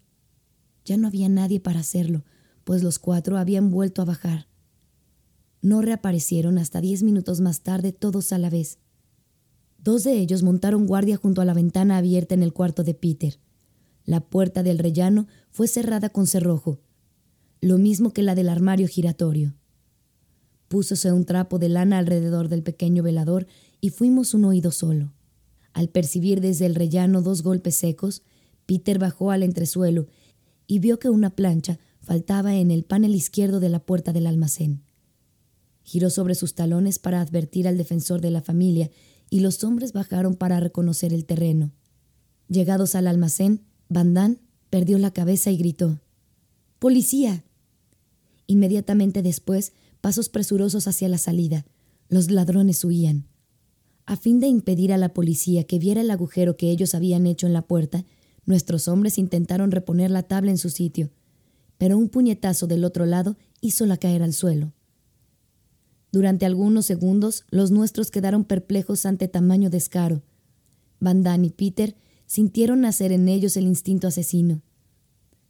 [0.86, 2.24] Ya no había nadie para hacerlo,
[2.64, 4.48] pues los cuatro habían vuelto a bajar.
[5.60, 8.78] No reaparecieron hasta diez minutos más tarde todos a la vez.
[9.76, 13.38] Dos de ellos montaron guardia junto a la ventana abierta en el cuarto de Peter.
[14.06, 16.80] La puerta del rellano fue cerrada con cerrojo,
[17.60, 19.57] lo mismo que la del armario giratorio.
[20.68, 23.46] Púsose un trapo de lana alrededor del pequeño velador
[23.80, 25.12] y fuimos un oído solo.
[25.72, 28.22] Al percibir desde el rellano dos golpes secos,
[28.66, 30.06] Peter bajó al entresuelo
[30.66, 34.82] y vio que una plancha faltaba en el panel izquierdo de la puerta del almacén.
[35.82, 38.90] Giró sobre sus talones para advertir al defensor de la familia
[39.30, 41.72] y los hombres bajaron para reconocer el terreno.
[42.48, 46.00] Llegados al almacén, Van perdió la cabeza y gritó
[46.78, 47.44] ¡Policía!
[48.46, 51.66] Inmediatamente después pasos presurosos hacia la salida.
[52.08, 53.26] Los ladrones huían.
[54.06, 57.46] A fin de impedir a la policía que viera el agujero que ellos habían hecho
[57.46, 58.04] en la puerta,
[58.46, 61.10] nuestros hombres intentaron reponer la tabla en su sitio,
[61.76, 64.72] pero un puñetazo del otro lado hízola caer al suelo.
[66.10, 70.22] Durante algunos segundos los nuestros quedaron perplejos ante tamaño descaro.
[71.00, 71.94] Van y Peter
[72.26, 74.62] sintieron nacer en ellos el instinto asesino.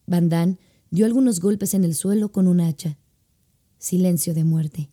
[0.07, 0.59] Van
[0.91, 2.99] dio algunos golpes en el suelo con un hacha.
[3.79, 4.91] Silencio de muerte.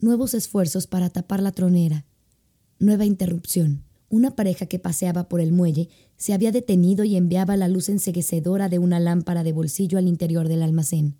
[0.00, 2.06] Nuevos esfuerzos para tapar la tronera.
[2.78, 3.84] Nueva interrupción.
[4.08, 8.70] Una pareja que paseaba por el muelle se había detenido y enviaba la luz enseguecedora
[8.70, 11.18] de una lámpara de bolsillo al interior del almacén.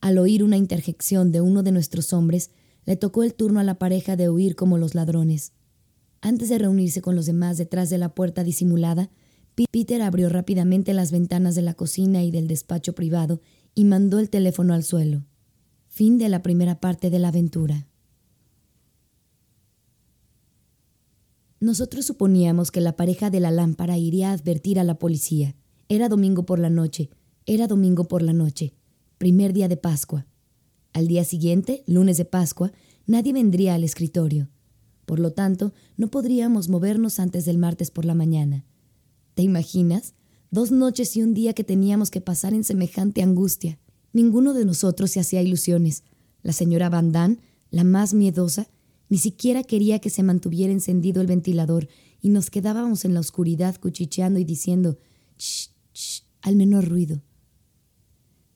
[0.00, 2.50] Al oír una interjección de uno de nuestros hombres,
[2.84, 5.52] le tocó el turno a la pareja de huir como los ladrones.
[6.22, 9.10] Antes de reunirse con los demás detrás de la puerta disimulada,
[9.70, 13.40] Peter abrió rápidamente las ventanas de la cocina y del despacho privado
[13.76, 15.22] y mandó el teléfono al suelo.
[15.96, 17.88] Fin de la primera parte de la aventura.
[21.58, 25.54] Nosotros suponíamos que la pareja de la lámpara iría a advertir a la policía.
[25.88, 27.08] Era domingo por la noche,
[27.46, 28.74] era domingo por la noche,
[29.16, 30.26] primer día de Pascua.
[30.92, 32.72] Al día siguiente, lunes de Pascua,
[33.06, 34.50] nadie vendría al escritorio.
[35.06, 38.66] Por lo tanto, no podríamos movernos antes del martes por la mañana.
[39.32, 40.12] ¿Te imaginas?
[40.50, 43.78] Dos noches y un día que teníamos que pasar en semejante angustia.
[44.16, 46.02] Ninguno de nosotros se hacía ilusiones.
[46.42, 47.36] La señora Van Damme,
[47.70, 48.66] la más miedosa,
[49.10, 51.86] ni siquiera quería que se mantuviera encendido el ventilador
[52.22, 54.96] y nos quedábamos en la oscuridad cuchicheando y diciendo
[55.36, 56.22] ¡Shh, shh!
[56.40, 57.20] al menor ruido.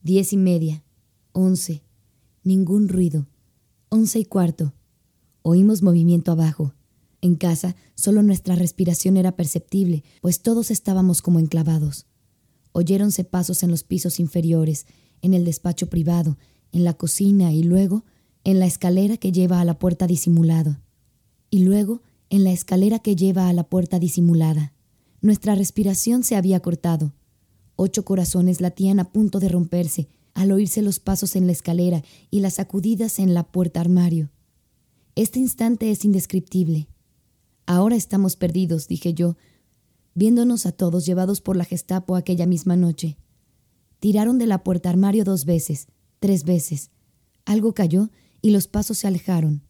[0.03, 0.83] Diez y media,
[1.33, 1.83] once,
[2.43, 3.29] ningún ruido.
[3.91, 4.73] Once y cuarto.
[5.43, 6.73] Oímos movimiento abajo.
[7.21, 12.07] En casa solo nuestra respiración era perceptible, pues todos estábamos como enclavados.
[12.73, 14.87] Oyéronse pasos en los pisos inferiores,
[15.23, 16.39] en el despacho privado,
[16.73, 18.05] en la cocina y luego
[18.45, 20.81] en la escalera que lleva a la puerta disimulada.
[21.51, 24.73] Y luego en la escalera que lleva a la puerta disimulada.
[25.21, 27.13] Nuestra respiración se había cortado.
[27.77, 32.41] Ocho corazones latían a punto de romperse al oírse los pasos en la escalera y
[32.41, 34.31] las sacudidas en la puerta armario.
[35.17, 36.89] Este instante es indescriptible.
[37.67, 39.37] Ahora estamos perdidos, dije yo,
[40.15, 43.17] viéndonos a todos llevados por la Gestapo aquella misma noche.
[44.01, 46.91] Tiraron de la puerta armario dos veces, tres veces.
[47.45, 48.11] Algo cayó
[48.43, 49.63] y los pasos se alejaron.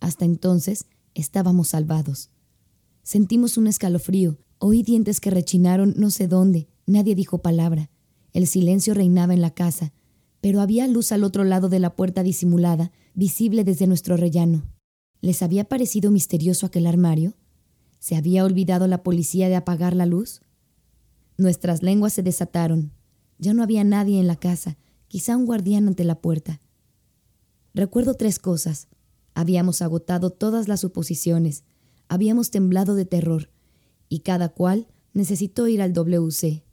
[0.00, 2.30] Hasta entonces estábamos salvados.
[3.04, 7.90] Sentimos un escalofrío, oí dientes que rechinaron no sé dónde, nadie dijo palabra.
[8.32, 9.92] El silencio reinaba en la casa,
[10.40, 14.64] pero había luz al otro lado de la puerta disimulada, visible desde nuestro rellano.
[15.20, 17.34] ¿Les había parecido misterioso aquel armario?
[18.00, 20.42] ¿Se había olvidado la policía de apagar la luz?
[21.38, 22.92] Nuestras lenguas se desataron.
[23.38, 24.76] Ya no había nadie en la casa,
[25.08, 26.60] quizá un guardián ante la puerta.
[27.74, 28.88] Recuerdo tres cosas.
[29.34, 31.64] Habíamos agotado todas las suposiciones,
[32.08, 33.50] habíamos temblado de terror,
[34.08, 36.64] y cada cual necesitó ir al WC.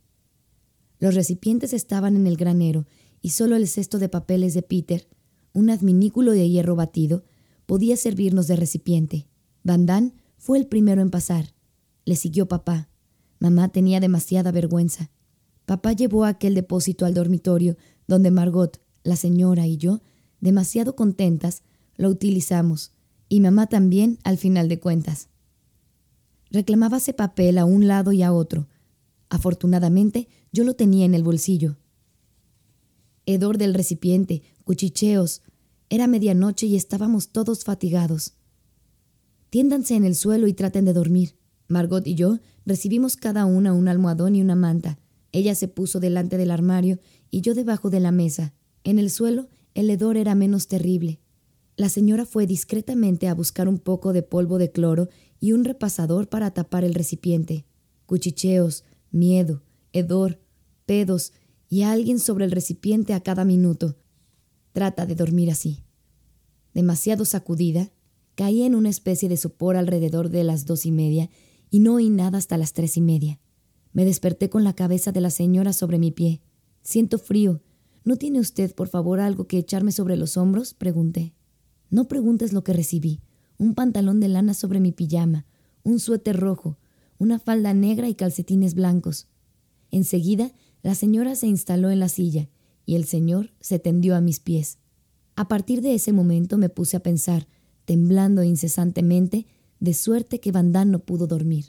[1.00, 2.86] Los recipientes estaban en el granero,
[3.22, 5.08] y solo el cesto de papeles de Peter,
[5.54, 7.24] un adminículo de hierro batido,
[7.66, 9.28] podía servirnos de recipiente.
[9.64, 11.54] Van fue el primero en pasar.
[12.06, 12.90] Le siguió papá.
[13.40, 15.12] Mamá tenía demasiada vergüenza.
[15.72, 20.02] Papá llevó aquel depósito al dormitorio, donde Margot, la señora y yo,
[20.42, 21.64] demasiado contentas,
[21.96, 22.92] lo utilizamos,
[23.30, 25.30] y mamá también al final de cuentas.
[26.50, 28.68] Reclamábase papel a un lado y a otro.
[29.30, 31.78] Afortunadamente, yo lo tenía en el bolsillo.
[33.26, 35.42] Hedor del recipiente, cuchicheos.
[35.90, 38.34] Era medianoche y estábamos todos fatigados.
[39.50, 41.38] Tiéndanse en el suelo y traten de dormir.
[41.70, 45.00] Margot y yo recibimos cada una un almohadón y una manta.
[45.32, 48.54] Ella se puso delante del armario y yo debajo de la mesa.
[48.84, 51.20] En el suelo el hedor era menos terrible.
[51.78, 56.28] La señora fue discretamente a buscar un poco de polvo de cloro y un repasador
[56.28, 57.66] para tapar el recipiente.
[58.06, 59.64] Cuchicheos, miedo,
[59.94, 60.40] hedor,
[60.86, 61.34] pedos
[61.70, 63.98] y alguien sobre el recipiente a cada minuto.
[64.74, 65.84] Trata de dormir así.
[66.74, 67.92] Demasiado sacudida,
[68.36, 71.30] caí en una especie de sopor alrededor de las dos y media
[71.70, 73.40] y no oí nada hasta las tres y media.
[73.94, 76.42] Me desperté con la cabeza de la señora sobre mi pie.
[76.82, 77.62] Siento frío
[78.04, 80.74] ¿No tiene usted, por favor, algo que echarme sobre los hombros?
[80.74, 81.36] pregunté.
[81.92, 83.22] No preguntes lo que recibí.
[83.60, 85.46] Un pantalón de lana sobre mi pijama,
[85.84, 86.80] un suéter rojo,
[87.20, 89.28] una falda negra y calcetines blancos.
[89.92, 90.52] Enseguida,
[90.82, 92.50] la señora se instaló en la silla
[92.88, 94.80] y el señor se tendió a mis pies.
[95.36, 97.48] A partir de ese momento me puse a pensar,
[97.86, 99.46] temblando incesantemente,
[99.80, 101.66] de suerte que Van no pudo dormir.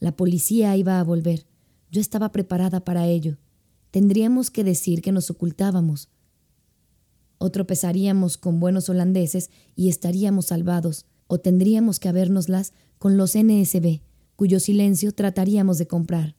[0.00, 1.46] La policía iba a volver.
[1.90, 3.38] Yo estaba preparada para ello
[3.90, 6.08] tendríamos que decir que nos ocultábamos.
[7.38, 14.00] O tropezaríamos con buenos holandeses y estaríamos salvados, o tendríamos que habérnoslas con los NSB,
[14.34, 16.36] cuyo silencio trataríamos de comprar.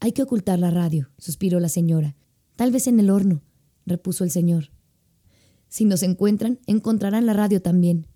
[0.00, 2.14] Hay que ocultar la radio, suspiró la señora.
[2.56, 3.42] Tal vez en el horno,
[3.86, 4.70] repuso el señor.
[5.68, 8.06] Si nos encuentran, encontrarán la radio también.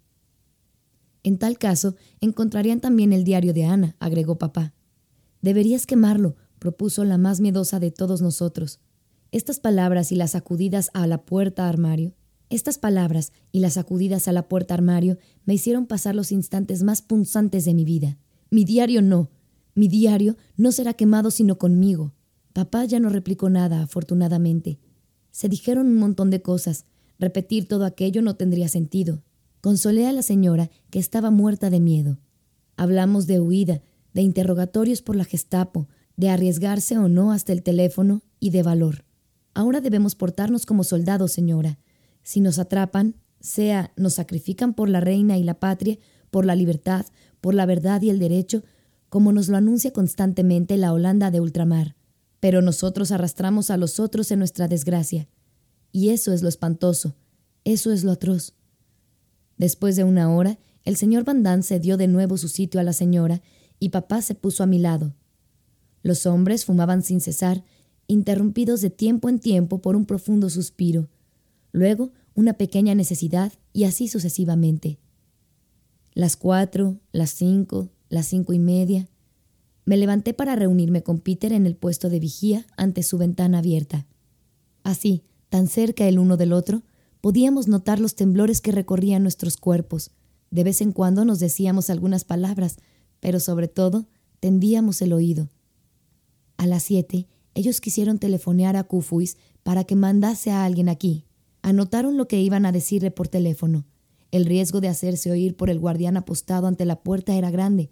[1.29, 4.73] En tal caso, encontrarían también el diario de Ana, agregó papá.
[5.43, 8.81] Deberías quemarlo, propuso la más miedosa de todos nosotros.
[9.31, 12.15] Estas palabras y las sacudidas a la puerta armario,
[12.49, 17.03] estas palabras y las sacudidas a la puerta armario me hicieron pasar los instantes más
[17.03, 18.17] punzantes de mi vida.
[18.49, 19.31] Mi diario no.
[19.75, 22.15] Mi diario no será quemado sino conmigo.
[22.55, 24.79] Papá ya no replicó nada, afortunadamente.
[25.31, 26.87] Se dijeron un montón de cosas.
[27.19, 29.23] Repetir todo aquello no tendría sentido.
[29.61, 32.19] Consolé a la señora, que estaba muerta de miedo.
[32.77, 33.83] Hablamos de huida,
[34.15, 39.05] de interrogatorios por la Gestapo, de arriesgarse o no hasta el teléfono y de valor.
[39.55, 41.79] Ahora debemos portarnos como soldados, señora.
[42.23, 45.99] Si nos atrapan, sea nos sacrifican por la reina y la patria,
[46.31, 47.07] por la libertad,
[47.41, 48.63] por la verdad y el derecho,
[49.09, 51.97] como nos lo anuncia constantemente la Holanda de ultramar.
[52.41, 55.29] Pero nosotros arrastramos a los otros en nuestra desgracia.
[55.91, 57.17] Y eso es lo espantoso,
[57.65, 58.55] eso es lo atroz.
[59.59, 63.43] Después de una hora, el señor Van cedió de nuevo su sitio a la señora
[63.79, 65.15] y papá se puso a mi lado.
[66.03, 67.65] Los hombres fumaban sin cesar,
[68.07, 71.09] interrumpidos de tiempo en tiempo por un profundo suspiro,
[71.73, 74.99] luego una pequeña necesidad y así sucesivamente.
[76.15, 79.09] Las cuatro, las cinco, las cinco y media.
[79.85, 84.07] Me levanté para reunirme con Peter en el puesto de vigía ante su ventana abierta.
[84.85, 86.83] Así, tan cerca el uno del otro,
[87.21, 90.11] podíamos notar los temblores que recorrían nuestros cuerpos.
[90.51, 92.77] De vez en cuando nos decíamos algunas palabras,
[93.21, 94.07] pero sobre todo
[94.41, 95.49] tendíamos el oído.
[96.57, 101.25] A las siete, ellos quisieron telefonear a Kufuis para que mandase a alguien aquí.
[101.63, 103.85] Anotaron lo que iban a decirle por teléfono.
[104.31, 107.91] El riesgo de hacerse oír por el guardián apostado ante la puerta era grande,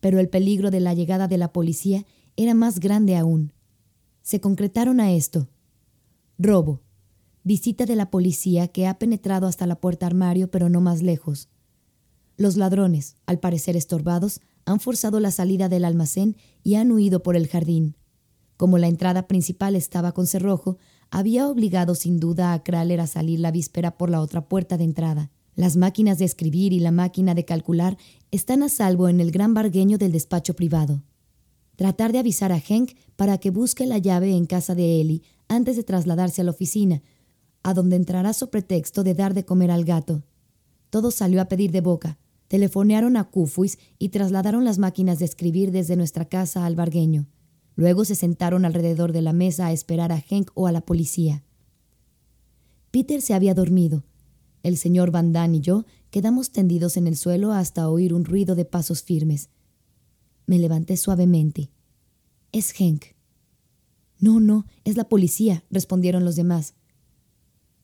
[0.00, 2.04] pero el peligro de la llegada de la policía
[2.36, 3.52] era más grande aún.
[4.22, 5.48] Se concretaron a esto.
[6.38, 6.82] Robo.
[7.46, 11.48] Visita de la policía que ha penetrado hasta la puerta armario, pero no más lejos.
[12.36, 17.36] Los ladrones, al parecer estorbados, han forzado la salida del almacén y han huido por
[17.36, 17.94] el jardín.
[18.56, 20.78] Como la entrada principal estaba con cerrojo,
[21.12, 24.82] había obligado sin duda a Kraler a salir la víspera por la otra puerta de
[24.82, 25.30] entrada.
[25.54, 27.96] Las máquinas de escribir y la máquina de calcular
[28.32, 31.04] están a salvo en el gran bargueño del despacho privado.
[31.76, 35.76] Tratar de avisar a Henk para que busque la llave en casa de Eli antes
[35.76, 37.02] de trasladarse a la oficina,
[37.66, 40.22] a donde entrará su pretexto de dar de comer al gato.
[40.88, 42.16] Todo salió a pedir de boca.
[42.46, 47.26] Telefonearon a Kufuis y trasladaron las máquinas de escribir desde nuestra casa al bargueño.
[47.74, 51.42] Luego se sentaron alrededor de la mesa a esperar a Henk o a la policía.
[52.92, 54.04] Peter se había dormido.
[54.62, 58.54] El señor Van Damme y yo quedamos tendidos en el suelo hasta oír un ruido
[58.54, 59.50] de pasos firmes.
[60.46, 61.72] Me levanté suavemente.
[62.52, 63.06] Es Henk.
[64.20, 66.74] No, no, es la policía, respondieron los demás.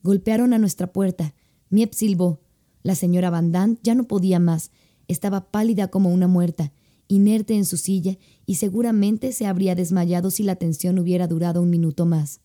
[0.02, 1.34] Golpearon a nuestra puerta.
[1.70, 2.40] Miep silbó.
[2.82, 4.70] La señora Van ya no podía más.
[5.06, 6.72] Estaba pálida como una muerta,
[7.06, 11.70] inerte en su silla, y seguramente se habría desmayado si la tensión hubiera durado un
[11.70, 12.40] minuto más.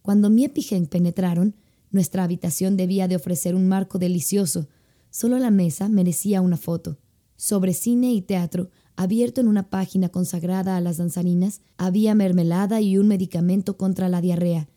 [0.00, 1.54] Cuando Miep y Henk penetraron,
[1.90, 4.68] nuestra habitación debía de ofrecer un marco delicioso.
[5.10, 6.98] Solo la mesa merecía una foto.
[7.36, 12.96] Sobre cine y teatro, abierto en una página consagrada a las danzarinas, había mermelada y
[12.96, 14.68] un medicamento contra la diarrea.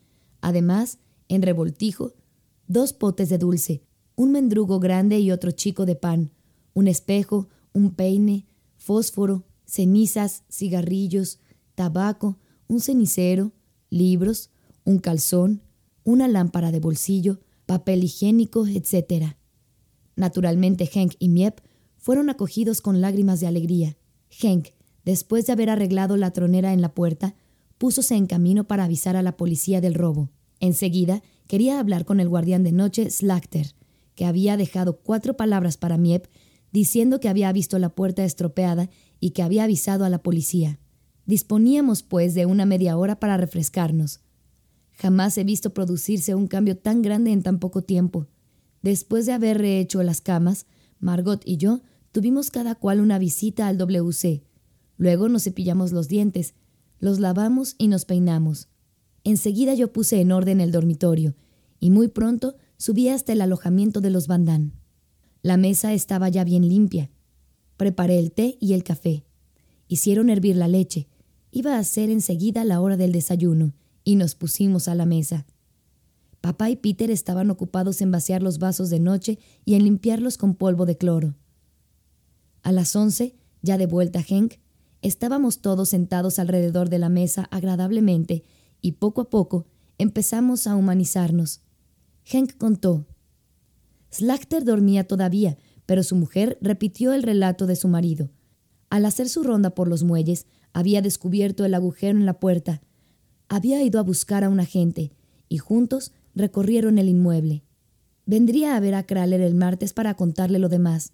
[0.42, 2.12] Además, en revoltijo,
[2.68, 3.82] dos potes de dulce,
[4.14, 6.32] un mendrugo grande y otro chico de pan,
[6.74, 8.46] un espejo, un peine,
[8.76, 11.40] fósforo, cenizas, cigarrillos,
[11.74, 12.38] tabaco,
[12.68, 13.52] un cenicero,
[13.90, 14.50] libros,
[14.84, 15.62] un calzón,
[16.04, 19.36] una lámpara de bolsillo, papel higiénico, etc.
[20.14, 21.60] Naturalmente, Henk y Miep
[21.98, 23.96] fueron acogidos con lágrimas de alegría.
[24.40, 24.68] Henk,
[25.04, 27.34] después de haber arreglado la tronera en la puerta,
[27.78, 30.30] púsose en camino para avisar a la policía del robo.
[30.60, 33.74] Enseguida, quería hablar con el guardián de noche, Slachter,
[34.14, 36.26] que había dejado cuatro palabras para Miep,
[36.72, 38.90] diciendo que había visto la puerta estropeada
[39.20, 40.78] y que había avisado a la policía.
[41.26, 44.20] Disponíamos, pues, de una media hora para refrescarnos.
[44.92, 48.26] Jamás he visto producirse un cambio tan grande en tan poco tiempo.
[48.82, 50.66] Después de haber rehecho las camas,
[51.00, 51.82] Margot y yo
[52.12, 54.44] tuvimos cada cual una visita al WC.
[54.96, 56.54] Luego nos cepillamos los dientes,
[56.98, 58.68] los lavamos y nos peinamos.
[59.26, 61.34] Enseguida yo puse en orden el dormitorio,
[61.80, 64.74] y muy pronto subí hasta el alojamiento de los Bandán.
[65.42, 67.10] La mesa estaba ya bien limpia.
[67.76, 69.24] Preparé el té y el café.
[69.88, 71.08] Hicieron hervir la leche.
[71.50, 73.74] Iba a ser enseguida la hora del desayuno,
[74.04, 75.44] y nos pusimos a la mesa.
[76.40, 80.54] Papá y Peter estaban ocupados en vaciar los vasos de noche y en limpiarlos con
[80.54, 81.34] polvo de cloro.
[82.62, 84.60] A las once, ya de vuelta Henk,
[85.02, 88.44] estábamos todos sentados alrededor de la mesa agradablemente
[88.86, 89.66] y poco a poco
[89.98, 91.62] empezamos a humanizarnos.
[92.24, 93.06] Henk contó.
[94.10, 98.30] Slachter dormía todavía, pero su mujer repitió el relato de su marido.
[98.90, 102.80] Al hacer su ronda por los muelles, había descubierto el agujero en la puerta
[103.48, 105.12] había ido a buscar a un agente
[105.48, 107.62] y juntos recorrieron el inmueble.
[108.24, 111.12] Vendría a ver a Kraler el martes para contarle lo demás.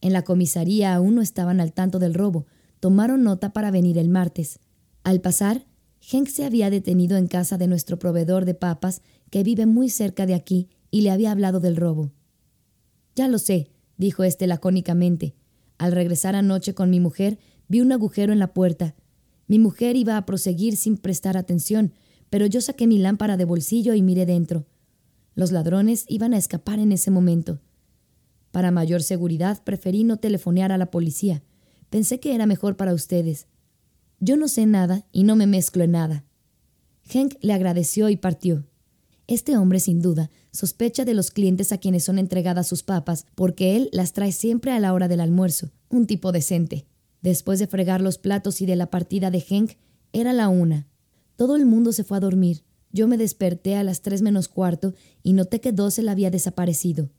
[0.00, 2.46] En la comisaría aún no estaban al tanto del robo.
[2.80, 4.60] Tomaron nota para venir el martes.
[5.04, 5.66] Al pasar,
[6.10, 10.26] Henk se había detenido en casa de nuestro proveedor de papas, que vive muy cerca
[10.26, 12.12] de aquí, y le había hablado del robo.
[13.14, 15.34] Ya lo sé, dijo éste lacónicamente.
[15.78, 17.38] Al regresar anoche con mi mujer,
[17.68, 18.94] vi un agujero en la puerta
[19.52, 21.92] mi mujer iba a proseguir sin prestar atención,
[22.30, 24.66] pero yo saqué mi lámpara de bolsillo y miré dentro.
[25.34, 27.60] Los ladrones iban a escapar en ese momento.
[28.50, 31.42] Para mayor seguridad preferí no telefonear a la policía.
[31.90, 33.46] Pensé que era mejor para ustedes.
[34.24, 36.24] Yo no sé nada y no me mezclo en nada.
[37.12, 38.64] Henk le agradeció y partió.
[39.26, 43.74] Este hombre, sin duda, sospecha de los clientes a quienes son entregadas sus papas, porque
[43.74, 46.86] él las trae siempre a la hora del almuerzo, un tipo decente.
[47.20, 49.72] Después de fregar los platos y de la partida de Henk,
[50.12, 50.86] era la una.
[51.34, 52.62] Todo el mundo se fue a dormir.
[52.92, 54.94] Yo me desperté a las tres menos cuarto
[55.24, 57.10] y noté que Dossel había desaparecido.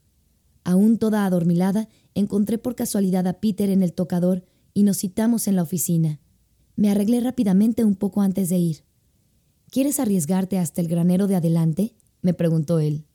[0.64, 5.58] Aún toda adormilada, encontré por casualidad a Peter en el tocador y nos citamos en
[5.58, 6.22] la oficina.
[6.76, 8.84] Me arreglé rápidamente un poco antes de ir.
[9.70, 11.96] ¿Quieres arriesgarte hasta el granero de adelante?
[12.22, 13.06] me preguntó él.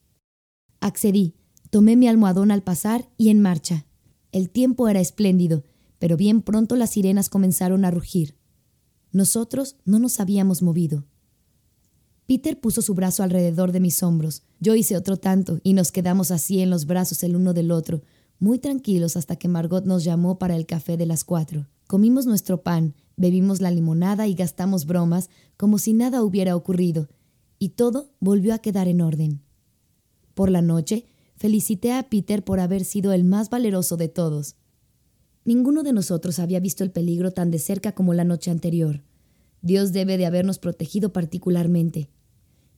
[0.80, 1.34] Accedí,
[1.70, 3.86] tomé mi almohadón al pasar y en marcha.
[4.32, 5.64] El tiempo era espléndido
[5.98, 8.36] pero bien pronto las sirenas comenzaron a rugir.
[9.12, 11.04] Nosotros no nos habíamos movido.
[12.26, 16.30] Peter puso su brazo alrededor de mis hombros, yo hice otro tanto, y nos quedamos
[16.30, 18.02] así en los brazos el uno del otro,
[18.38, 21.68] muy tranquilos hasta que Margot nos llamó para el café de las cuatro.
[21.86, 27.08] Comimos nuestro pan, bebimos la limonada y gastamos bromas como si nada hubiera ocurrido,
[27.58, 29.42] y todo volvió a quedar en orden.
[30.34, 31.04] Por la noche,
[31.36, 34.56] felicité a Peter por haber sido el más valeroso de todos.
[35.44, 39.02] Ninguno de nosotros había visto el peligro tan de cerca como la noche anterior.
[39.62, 42.10] Dios debe de habernos protegido particularmente.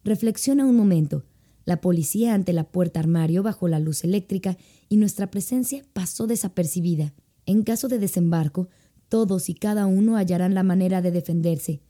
[0.04, 1.24] Reflexiona un momento.
[1.66, 4.56] La policía ante la puerta armario bajo la luz eléctrica
[4.88, 7.12] y nuestra presencia pasó desapercibida.
[7.44, 8.68] En caso de desembarco,
[9.10, 11.82] todos y cada uno hallarán la manera de defenderse.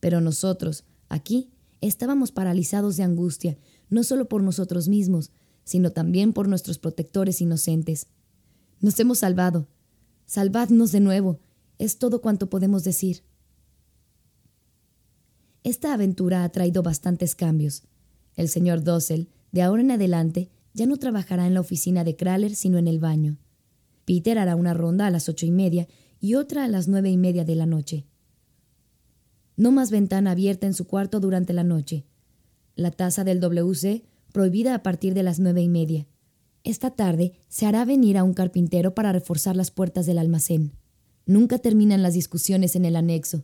[0.00, 1.50] Pero nosotros, aquí,
[1.80, 3.56] estábamos paralizados de angustia,
[3.90, 5.30] no solo por nosotros mismos,
[5.62, 8.08] sino también por nuestros protectores inocentes.
[8.80, 9.68] Nos hemos salvado.
[10.26, 11.38] Salvadnos de nuevo.
[11.78, 13.22] Es todo cuanto podemos decir.
[15.62, 17.84] Esta aventura ha traído bastantes cambios.
[18.34, 22.56] El señor Dossel, de ahora en adelante, ya no trabajará en la oficina de Kraler,
[22.56, 23.36] sino en el baño.
[24.04, 25.86] Peter hará una ronda a las ocho y media
[26.22, 28.06] y otra a las nueve y media de la noche.
[29.56, 32.06] No más ventana abierta en su cuarto durante la noche.
[32.76, 36.06] La taza del WC prohibida a partir de las nueve y media.
[36.62, 40.72] Esta tarde se hará venir a un carpintero para reforzar las puertas del almacén.
[41.26, 43.42] Nunca terminan las discusiones en el anexo.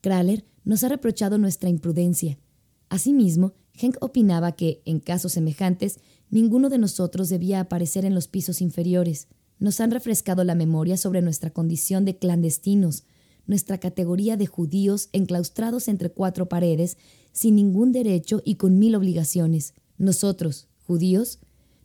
[0.00, 2.38] Kraler nos ha reprochado nuestra imprudencia.
[2.88, 6.00] Asimismo, Henk opinaba que, en casos semejantes,
[6.30, 9.28] ninguno de nosotros debía aparecer en los pisos inferiores.
[9.58, 13.04] Nos han refrescado la memoria sobre nuestra condición de clandestinos,
[13.46, 16.98] nuestra categoría de judíos enclaustrados entre cuatro paredes,
[17.32, 19.74] sin ningún derecho y con mil obligaciones.
[19.98, 21.38] Nosotros, judíos,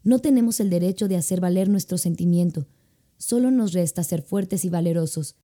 [0.04, 2.68] no tenemos el derecho de hacer valer nuestro sentimiento.
[3.18, 5.36] Solo nos resta ser fuertes y valerosos,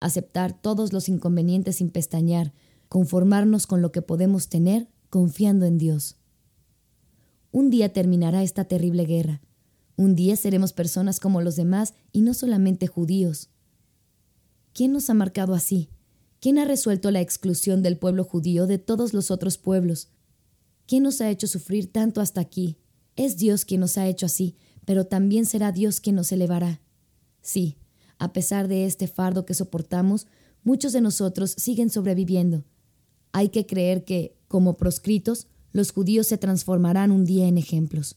[0.00, 2.52] aceptar todos los inconvenientes sin pestañear,
[2.88, 6.16] conformarnos con lo que podemos tener confiando en Dios.
[7.52, 9.40] Un día terminará esta terrible guerra.
[9.96, 13.48] Un día seremos personas como los demás y no solamente judíos.
[14.74, 15.88] ¿Quién nos ha marcado así?
[16.38, 20.08] ¿Quién ha resuelto la exclusión del pueblo judío de todos los otros pueblos?
[20.86, 22.76] ¿Quién nos ha hecho sufrir tanto hasta aquí?
[23.16, 26.82] Es Dios quien nos ha hecho así, pero también será Dios quien nos elevará.
[27.40, 27.78] Sí,
[28.18, 30.26] a pesar de este fardo que soportamos,
[30.62, 32.64] muchos de nosotros siguen sobreviviendo.
[33.32, 38.16] Hay que creer que, como proscritos, los judíos se transformarán un día en ejemplos.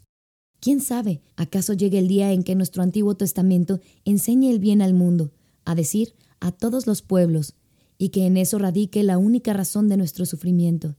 [0.60, 1.22] ¿Quién sabe?
[1.38, 5.32] ¿Acaso llegue el día en que nuestro Antiguo Testamento enseñe el bien al mundo,
[5.64, 7.56] a decir, a todos los pueblos,
[7.98, 10.96] y que en eso radique la única razón de nuestro sufrimiento.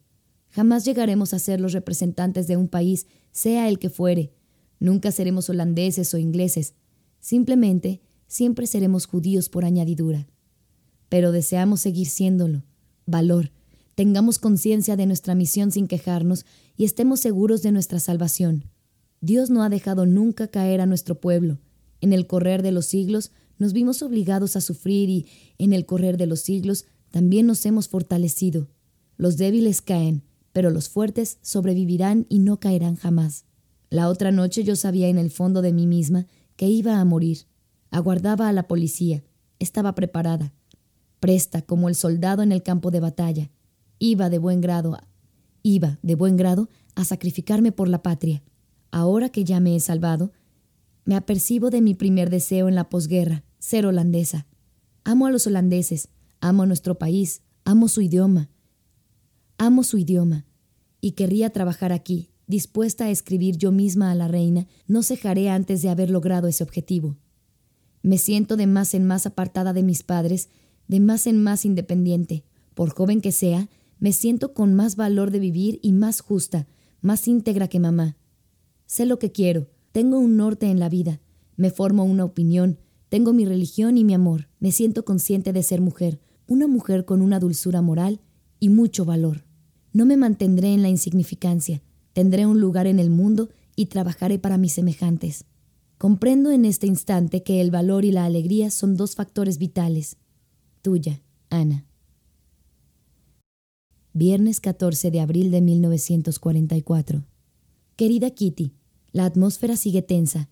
[0.51, 4.33] Jamás llegaremos a ser los representantes de un país, sea el que fuere.
[4.79, 6.75] Nunca seremos holandeses o ingleses.
[7.21, 10.27] Simplemente, siempre seremos judíos por añadidura.
[11.09, 12.65] Pero deseamos seguir siéndolo.
[13.07, 13.53] Valor.
[13.95, 16.47] Tengamos conciencia de nuestra misión sin quejarnos
[16.77, 18.65] y estemos seguros de nuestra salvación.
[19.21, 21.59] Dios no ha dejado nunca caer a nuestro pueblo.
[22.01, 25.27] En el correr de los siglos nos vimos obligados a sufrir y,
[25.59, 28.69] en el correr de los siglos, también nos hemos fortalecido.
[29.19, 33.45] Los débiles caen, pero los fuertes sobrevivirán y no caerán jamás.
[33.91, 37.47] La otra noche yo sabía en el fondo de mí misma que iba a morir.
[37.91, 39.23] Aguardaba a la policía.
[39.59, 40.55] Estaba preparada.
[41.19, 43.51] Presta como el soldado en el campo de batalla.
[43.99, 44.97] Iba de buen grado,
[45.63, 48.43] iba de buen grado a sacrificarme por la patria.
[48.91, 50.33] Ahora que ya me he salvado,
[51.05, 54.47] me apercibo de mi primer deseo en la posguerra, ser holandesa.
[55.05, 56.09] Amo a los holandeses,
[56.41, 58.51] amo a nuestro país, amo su idioma.
[59.59, 60.47] Amo su idioma.
[61.01, 65.83] Y querría trabajar aquí, dispuesta a escribir yo misma a la reina, no cejaré antes
[65.83, 67.17] de haber logrado ese objetivo.
[68.03, 70.49] Me siento de más en más apartada de mis padres,
[70.89, 72.45] de más en más independiente.
[72.75, 73.69] Por joven que sea,
[73.99, 76.67] me siento con más valor de vivir y más justa,
[77.03, 78.17] más íntegra que mamá.
[78.91, 81.21] Sé lo que quiero, tengo un norte en la vida,
[81.55, 84.49] me formo una opinión, tengo mi religión y mi amor.
[84.59, 86.19] Me siento consciente de ser mujer,
[86.49, 88.21] una mujer con una dulzura moral
[88.59, 89.45] y mucho valor.
[89.93, 91.85] No me mantendré en la insignificancia.
[92.15, 95.45] Tendré un lugar en el mundo y trabajaré para mis semejantes.
[95.97, 100.17] Comprendo en este instante que el valor y la alegría son dos factores vitales.
[100.83, 101.87] Tuya, Ana.
[104.13, 107.23] Viernes 14 de abril de 1944.
[107.95, 108.73] Querida Kitty,
[109.13, 110.49] la atmósfera sigue tensa.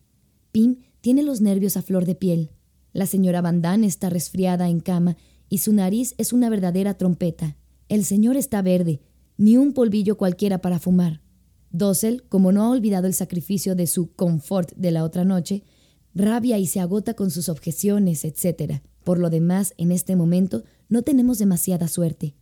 [0.53, 2.51] Pim tiene los nervios a flor de piel.
[2.93, 5.17] La señora Van Damme está resfriada en cama
[5.49, 7.57] y su nariz es una verdadera trompeta.
[7.89, 9.01] El señor está verde,
[9.37, 11.23] ni un polvillo cualquiera para fumar.
[11.71, 15.63] Dossel, como no ha olvidado el sacrificio de su confort de la otra noche,
[16.15, 18.81] rabia y se agota con sus objeciones, etc.
[19.05, 22.35] Por lo demás, en este momento no tenemos demasiada suerte.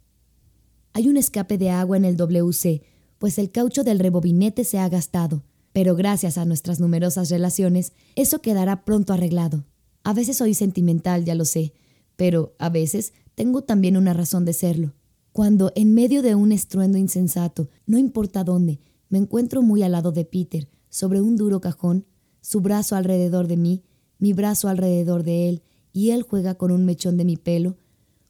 [0.93, 2.83] Hay un escape de agua en el WC,
[3.19, 5.43] pues el caucho del rebobinete se ha gastado
[5.77, 9.67] pero gracias a nuestras numerosas relaciones, eso quedará pronto arreglado.
[10.05, 11.75] A veces soy sentimental, ya lo sé,
[12.17, 14.95] pero a veces tengo también una razón de serlo.
[15.33, 20.13] Cuando, en medio de un estruendo insensato, no importa dónde, me encuentro muy al lado
[20.13, 22.07] de Peter, sobre un duro cajón,
[22.41, 23.85] su brazo alrededor de mí,
[24.19, 25.63] mi brazo alrededor de él,
[25.93, 27.77] y él juega con un mechón de mi pelo,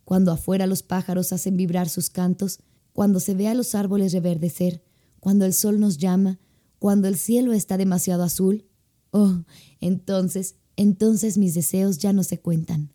[0.04, 2.58] cuando afuera los pájaros hacen vibrar sus cantos,
[2.92, 4.82] cuando se ve a los árboles reverdecer,
[5.20, 6.40] cuando el sol nos llama,
[6.86, 8.64] cuando el cielo está demasiado azul,
[9.10, 9.42] oh,
[9.80, 12.92] entonces, entonces mis deseos ya no se cuentan.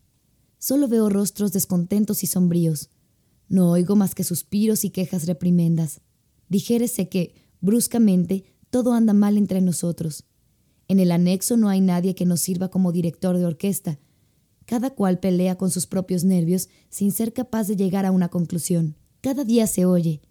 [0.56, 2.88] Solo veo rostros descontentos y sombríos.
[3.50, 6.00] No oigo más que suspiros y quejas reprimendas.
[6.48, 10.24] Dijérese que, bruscamente, todo anda mal entre nosotros.
[10.88, 13.98] En el anexo no hay nadie que nos sirva como director de orquesta.
[14.64, 18.96] Cada cual pelea con sus propios nervios sin ser capaz de llegar a una conclusión.
[19.20, 20.22] Cada día se oye,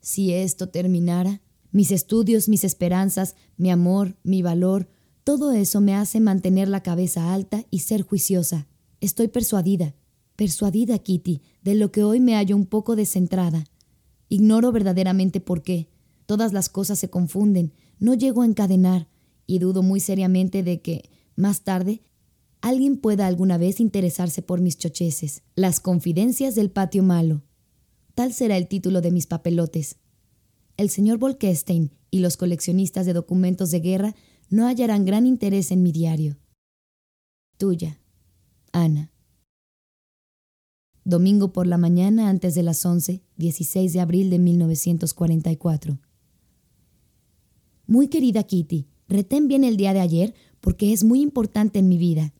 [0.00, 4.88] si esto terminara, mis estudios, mis esperanzas, mi amor, mi valor,
[5.24, 8.66] todo eso me hace mantener la cabeza alta y ser juiciosa.
[9.00, 9.94] Estoy persuadida,
[10.36, 13.64] persuadida, Kitty, de lo que hoy me hallo un poco descentrada.
[14.28, 15.88] Ignoro verdaderamente por qué.
[16.26, 19.08] Todas las cosas se confunden, no llego a encadenar,
[19.46, 22.02] y dudo muy seriamente de que, más tarde,
[22.60, 25.42] alguien pueda alguna vez interesarse por mis chocheces.
[25.54, 27.42] Las confidencias del patio malo.
[28.14, 29.96] Tal será el título de mis papelotes.
[30.78, 34.14] El señor Volkestein y los coleccionistas de documentos de guerra
[34.48, 36.38] no hallarán gran interés en mi diario.
[37.56, 38.00] Tuya,
[38.70, 39.10] Ana.
[41.04, 45.98] Domingo por la mañana antes de las 11, 16 de abril de 1944.
[47.88, 51.98] Muy querida Kitty, retén bien el día de ayer porque es muy importante en mi
[51.98, 52.34] vida.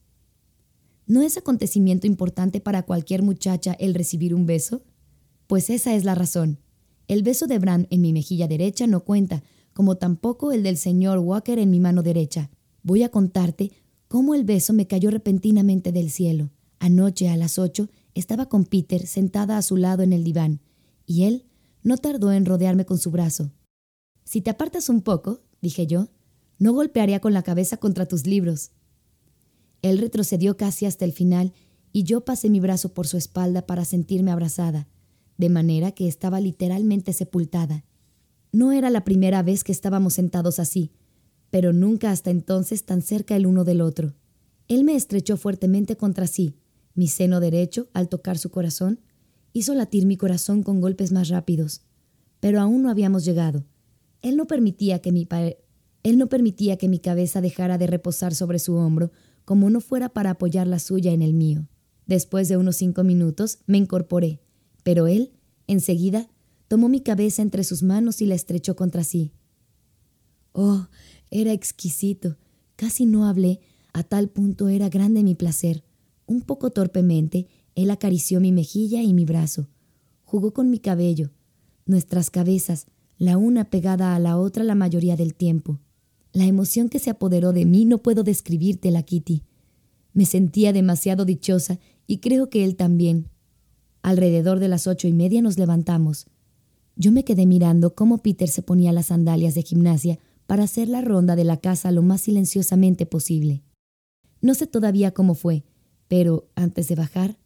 [1.09, 4.85] ¿No es acontecimiento importante para cualquier muchacha el recibir un beso?
[5.49, 6.61] Pues esa es la razón.
[7.09, 9.43] El beso de Bran en mi mejilla derecha no cuenta,
[9.73, 12.51] como tampoco el del señor Walker en mi mano derecha.
[12.83, 13.73] Voy a contarte
[14.09, 16.51] cómo el beso me cayó repentinamente del cielo.
[16.79, 20.61] Anoche a las ocho estaba con Peter sentada a su lado en el diván,
[21.07, 21.47] y él
[21.83, 23.53] no tardó en rodearme con su brazo.
[24.25, 26.09] Si te apartas un poco, dije yo,
[26.59, 28.73] no golpearía con la cabeza contra tus libros.
[29.81, 31.55] Él retrocedió casi hasta el final
[31.91, 34.89] y yo pasé mi brazo por su espalda para sentirme abrazada,
[35.39, 37.85] de manera que estaba literalmente sepultada.
[38.53, 40.93] No era la primera vez que estábamos sentados así,
[41.51, 44.15] pero nunca hasta entonces tan cerca el uno del otro.
[44.67, 46.57] Él me estrechó fuertemente contra sí.
[46.95, 49.01] Mi seno derecho, al tocar su corazón,
[49.53, 51.83] hizo latir mi corazón con golpes más rápidos.
[52.41, 53.65] Pero aún no habíamos llegado.
[54.21, 55.27] Él no permitía que mi
[56.03, 59.11] él no permitía que mi cabeza dejara de reposar sobre su hombro,
[59.45, 61.69] como no fuera para apoyar la suya en el mío.
[62.07, 64.41] Después de unos cinco minutos me incorporé,
[64.83, 65.33] pero él,
[65.67, 66.29] enseguida,
[66.69, 69.33] Tomó mi cabeza entre sus manos y la estrechó contra sí.
[70.53, 70.87] Oh,
[71.31, 72.37] era exquisito.
[72.77, 73.61] Casi no hablé,
[73.95, 75.83] a tal punto era grande mi placer.
[76.27, 79.67] Un poco torpemente, él acarició mi mejilla y mi brazo.
[80.25, 81.31] Jugó con mi cabello.
[81.87, 85.81] Nuestras cabezas, la una pegada a la otra la mayoría del tiempo.
[86.35, 89.43] La emoción que se apoderó de mí no puedo describírtela, Kitty.
[90.13, 93.31] Me sentía demasiado dichosa y creo que él también.
[94.09, 96.29] Alrededor de las ocho y media nos levantamos.
[96.97, 101.03] Yo me quedé mirando cómo Peter se ponía las sandalias de gimnasia para hacer la
[101.03, 103.65] ronda de la casa lo más silenciosamente posible.
[104.41, 105.67] No sé todavía cómo fue,
[106.09, 107.37] pero antes de bajar,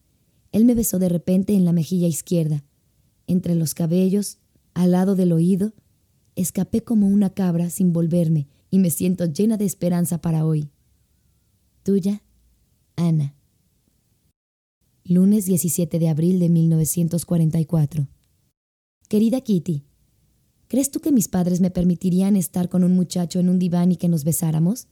[0.53, 2.63] él me besó de repente en la mejilla izquierda,
[3.27, 4.39] entre los cabellos,
[4.73, 5.73] al lado del oído.
[6.37, 10.71] Escapé como una cabra sin volverme y me siento llena de esperanza para hoy.
[11.83, 12.23] Tuya,
[12.95, 13.35] Ana.
[15.05, 18.07] Lunes 17 de abril de 1944.
[19.09, 19.83] Querida Kitty,
[20.69, 23.97] ¿crees tú que mis padres me permitirían estar con un muchacho en un diván y
[23.97, 24.87] que nos besáramos?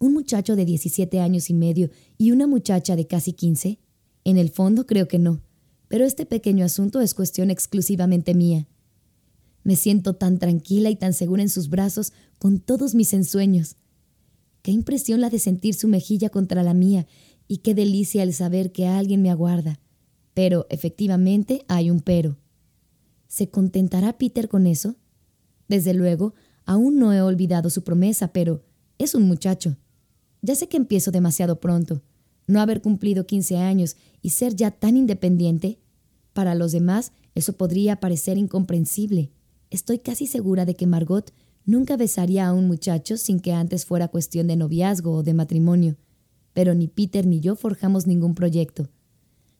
[0.00, 3.78] ¿Un muchacho de 17 años y medio y una muchacha de casi 15?
[4.24, 5.40] En el fondo creo que no,
[5.86, 8.66] pero este pequeño asunto es cuestión exclusivamente mía.
[9.62, 13.76] Me siento tan tranquila y tan segura en sus brazos con todos mis ensueños.
[14.62, 17.06] Qué impresión la de sentir su mejilla contra la mía
[17.48, 19.80] y qué delicia el saber que alguien me aguarda.
[20.34, 22.38] Pero efectivamente hay un pero.
[23.28, 24.96] ¿Se contentará Peter con eso?
[25.68, 26.34] Desde luego,
[26.64, 28.62] aún no he olvidado su promesa, pero
[28.98, 29.76] es un muchacho.
[30.42, 32.02] Ya sé que empiezo demasiado pronto.
[32.46, 35.78] No haber cumplido 15 años y ser ya tan independiente.
[36.32, 39.30] Para los demás, eso podría parecer incomprensible.
[39.70, 41.32] Estoy casi segura de que Margot
[41.64, 45.96] nunca besaría a un muchacho sin que antes fuera cuestión de noviazgo o de matrimonio.
[46.52, 48.88] Pero ni Peter ni yo forjamos ningún proyecto.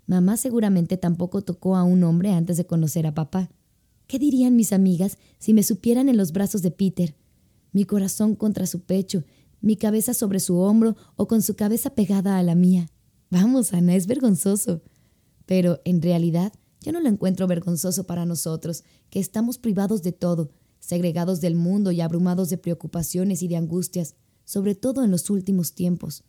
[0.06, 3.50] Mamá seguramente tampoco tocó a un hombre antes de conocer a papá.
[4.06, 7.14] ¿Qué dirían mis amigas si me supieran en los brazos de Peter?
[7.72, 9.24] Mi corazón contra su pecho,
[9.60, 12.90] mi cabeza sobre su hombro o con su cabeza pegada a la mía.
[13.30, 14.82] Vamos, Ana, es vergonzoso.
[15.46, 20.50] Pero, en realidad, yo no lo encuentro vergonzoso para nosotros, que estamos privados de todo,
[20.80, 25.74] segregados del mundo y abrumados de preocupaciones y de angustias, sobre todo en los últimos
[25.74, 26.24] tiempos.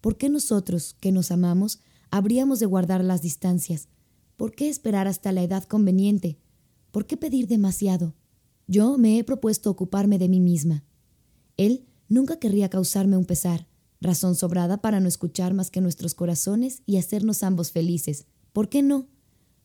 [0.00, 1.80] ¿Por qué nosotros, que nos amamos,
[2.10, 3.88] habríamos de guardar las distancias?
[4.36, 6.38] ¿Por qué esperar hasta la edad conveniente?
[6.90, 8.14] ¿Por qué pedir demasiado?
[8.66, 10.84] Yo me he propuesto ocuparme de mí misma.
[11.56, 13.66] Él nunca querría causarme un pesar,
[14.00, 18.26] razón sobrada para no escuchar más que nuestros corazones y hacernos ambos felices.
[18.52, 19.08] ¿Por qué no?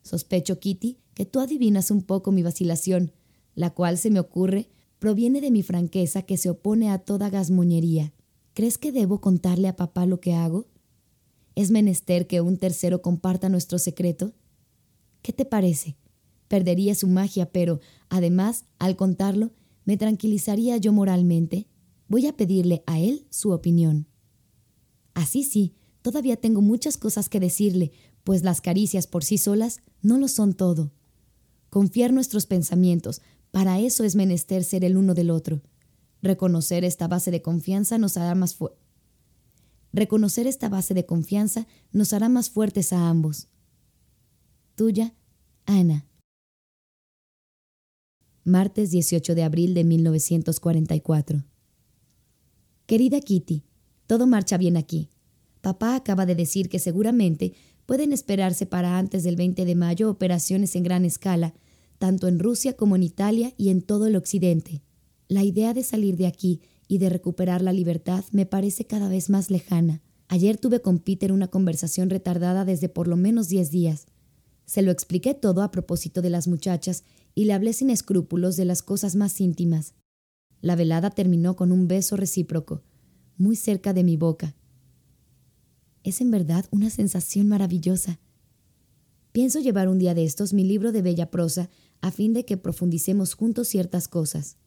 [0.02, 3.12] Sospecho, Kitty, que tú adivinas un poco mi vacilación,
[3.54, 4.68] la cual se me ocurre
[4.98, 8.13] proviene de mi franqueza que se opone a toda gasmoñería.
[8.54, 10.68] ¿Crees que debo contarle a papá lo que hago?
[11.54, 14.32] ¿Es menester que un tercero comparta nuestro secreto?
[15.22, 15.96] ¿Qué te parece?
[16.48, 19.52] Perdería su magia, pero, además, al contarlo,
[19.84, 21.68] me tranquilizaría yo moralmente.
[22.08, 24.06] Voy a pedirle a él su opinión.
[25.14, 27.92] Así sí, todavía tengo muchas cosas que decirle,
[28.24, 30.92] pues las caricias por sí solas no lo son todo.
[31.70, 35.62] Confiar nuestros pensamientos, para eso es menester ser el uno del otro.
[36.24, 38.80] Reconocer esta base de confianza nos hará más fuertes.
[39.92, 43.48] Reconocer esta base de confianza nos hará más fuertes a ambos.
[44.74, 45.12] Tuya,
[45.66, 46.06] Ana.
[48.42, 51.44] Martes 18 de abril de 1944.
[52.86, 53.62] Querida Kitty,
[54.06, 55.10] todo marcha bien aquí.
[55.60, 57.52] Papá acaba de decir que seguramente
[57.84, 61.52] pueden esperarse para antes del 20 de mayo operaciones en gran escala,
[61.98, 64.82] tanto en Rusia como en Italia y en todo el occidente.
[65.28, 69.30] La idea de salir de aquí y de recuperar la libertad me parece cada vez
[69.30, 70.02] más lejana.
[70.28, 74.06] Ayer tuve con Peter una conversación retardada desde por lo menos diez días.
[74.66, 77.04] Se lo expliqué todo a propósito de las muchachas
[77.34, 79.94] y le hablé sin escrúpulos de las cosas más íntimas.
[80.60, 82.82] La velada terminó con un beso recíproco,
[83.36, 84.54] muy cerca de mi boca.
[86.02, 88.20] Es en verdad una sensación maravillosa.
[89.32, 91.70] Pienso llevar un día de estos mi libro de bella prosa
[92.00, 94.58] a fin de que profundicemos juntos ciertas cosas.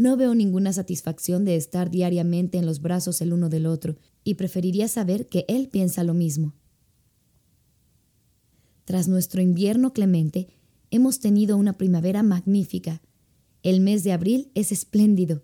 [0.00, 4.36] No veo ninguna satisfacción de estar diariamente en los brazos el uno del otro, y
[4.36, 6.54] preferiría saber que él piensa lo mismo.
[8.86, 10.48] Tras nuestro invierno clemente,
[10.90, 13.02] hemos tenido una primavera magnífica.
[13.62, 15.42] El mes de abril es espléndido.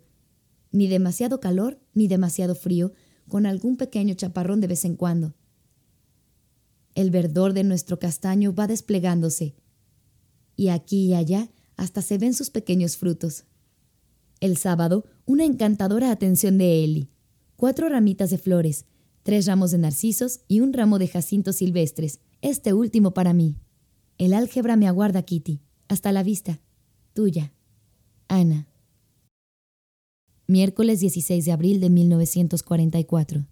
[0.71, 2.93] Ni demasiado calor ni demasiado frío,
[3.27, 5.35] con algún pequeño chaparrón de vez en cuando.
[6.95, 9.53] El verdor de nuestro castaño va desplegándose,
[10.55, 13.45] y aquí y allá hasta se ven sus pequeños frutos.
[14.39, 17.09] El sábado, una encantadora atención de Eli.
[17.55, 18.85] Cuatro ramitas de flores,
[19.23, 23.55] tres ramos de narcisos y un ramo de jacintos silvestres, este último para mí.
[24.19, 25.61] El álgebra me aguarda, Kitty.
[25.87, 26.59] Hasta la vista.
[27.13, 27.51] Tuya.
[28.27, 28.67] Ana.
[30.45, 33.47] Miércoles 16 de abril de 1944.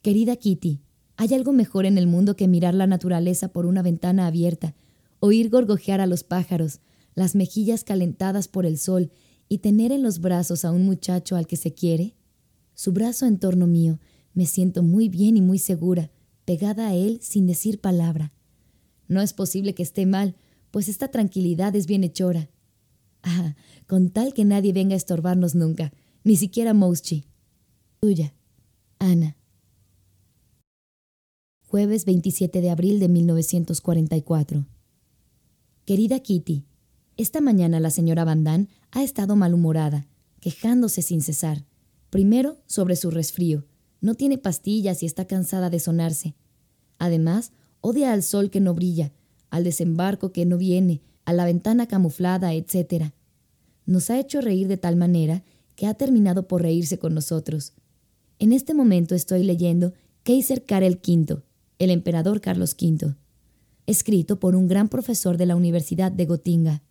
[0.00, 0.80] Querida Kitty,
[1.16, 4.74] ¿hay algo mejor en el mundo que mirar la naturaleza por una ventana abierta,
[5.20, 6.80] oír gorgojear a los pájaros,
[7.14, 9.12] las mejillas calentadas por el sol
[9.50, 12.14] y tener en los brazos a un muchacho al que se quiere?
[12.74, 13.98] Su brazo en torno mío,
[14.32, 16.12] me siento muy bien y muy segura,
[16.44, 18.32] pegada a él sin decir palabra.
[19.08, 20.36] No es posible que esté mal,
[20.70, 22.48] pues esta tranquilidad es bienhechora.
[23.24, 23.56] Ah,
[23.88, 25.92] con tal que nadie venga a estorbarnos nunca,
[26.22, 27.24] ni siquiera Mouschi.
[27.98, 28.32] Tuya,
[29.00, 29.36] Ana.
[31.66, 34.64] Jueves 27 de abril de 1944.
[35.84, 36.64] Querida Kitty,
[37.16, 40.06] esta mañana la señora Van ha estado malhumorada,
[40.40, 41.64] quejándose sin cesar.
[42.10, 43.64] Primero, sobre su resfrío.
[44.00, 46.34] No tiene pastillas y está cansada de sonarse.
[46.98, 49.12] Además, odia al sol que no brilla,
[49.50, 53.12] al desembarco que no viene, a la ventana camuflada, etc.
[53.86, 55.44] Nos ha hecho reír de tal manera
[55.76, 57.72] que ha terminado por reírse con nosotros.
[58.38, 59.92] En este momento estoy leyendo
[60.24, 61.42] Kaiser Karel V,
[61.78, 63.14] el emperador Carlos V,
[63.86, 66.82] escrito por un gran profesor de la Universidad de Gotinga.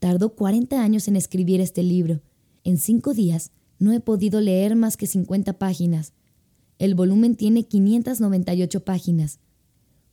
[0.00, 2.22] Tardó 40 años en escribir este libro.
[2.64, 6.14] En cinco días no he podido leer más que 50 páginas.
[6.78, 9.40] El volumen tiene 598 páginas.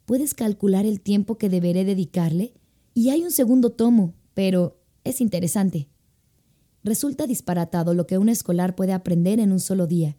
[0.05, 2.53] ¿Puedes calcular el tiempo que deberé dedicarle?
[2.93, 5.88] Y hay un segundo tomo, pero es interesante.
[6.83, 10.17] Resulta disparatado lo que un escolar puede aprender en un solo día.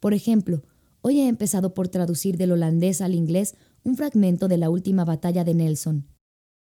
[0.00, 0.62] Por ejemplo,
[1.02, 5.44] hoy he empezado por traducir del holandés al inglés un fragmento de la última batalla
[5.44, 6.06] de Nelson.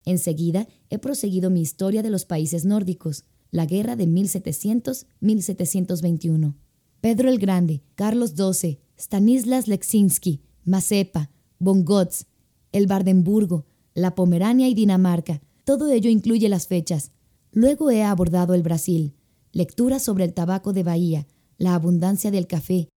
[0.05, 6.55] Enseguida he proseguido mi historia de los países nórdicos, la guerra de 1700-1721.
[7.01, 12.25] Pedro el Grande, Carlos XII, Stanislas Leczinski, Mazepa, von Gotz,
[12.73, 15.43] el Bardenburgo, la Pomerania y Dinamarca.
[15.65, 17.13] Todo ello incluye las fechas.
[17.53, 19.15] Luego he abordado el Brasil,
[19.53, 21.27] lectura sobre el tabaco de Bahía,
[21.59, 22.89] la abundancia del café,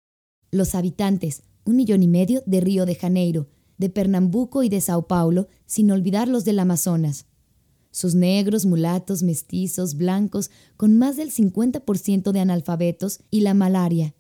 [0.52, 3.48] los habitantes, un millón y medio de Río de Janeiro,
[3.78, 7.26] de Pernambuco y de Sao Paulo, sin olvidar los del Amazonas.
[7.92, 14.14] Sus negros, mulatos, mestizos, blancos, con más del 50% de analfabetos y la malaria.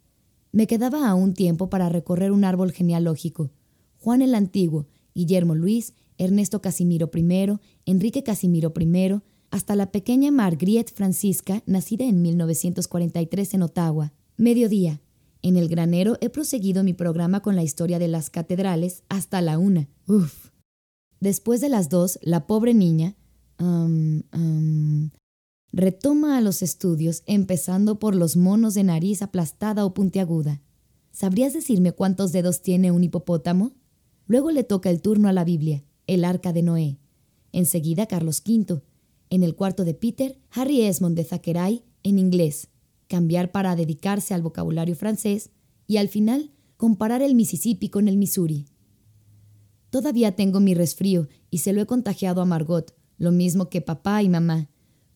[0.52, 3.52] Me quedaba aún tiempo para recorrer un árbol genealógico.
[4.00, 10.94] Juan el Antiguo, Guillermo Luis, Ernesto Casimiro I, Enrique Casimiro I, hasta la pequeña Margriet
[10.94, 14.14] Francisca, nacida en 1943 en Ottawa.
[14.38, 15.02] Mediodía.
[15.46, 19.60] En el granero he proseguido mi programa con la historia de las catedrales hasta la
[19.60, 19.88] una.
[20.08, 20.50] Uf.
[21.20, 23.16] Después de las dos, la pobre niña.
[25.72, 30.64] retoma a los estudios, empezando por los monos de nariz aplastada o puntiaguda.
[31.12, 33.74] ¿Sabrías decirme cuántos dedos tiene un hipopótamo?
[34.26, 36.98] Luego le toca el turno a la Biblia, el arca de Noé.
[37.52, 38.82] Enseguida Carlos V.
[39.30, 42.70] En el cuarto de Peter, Harry Esmond de Thackeray, en inglés.
[43.08, 45.52] Cambiar para dedicarse al vocabulario francés.
[45.88, 48.66] Y al final, comparar el Mississippi con el Missouri.
[49.90, 54.22] Todavía tengo mi resfrío y se lo he contagiado a Margot, lo mismo que papá
[54.24, 54.70] y mamá.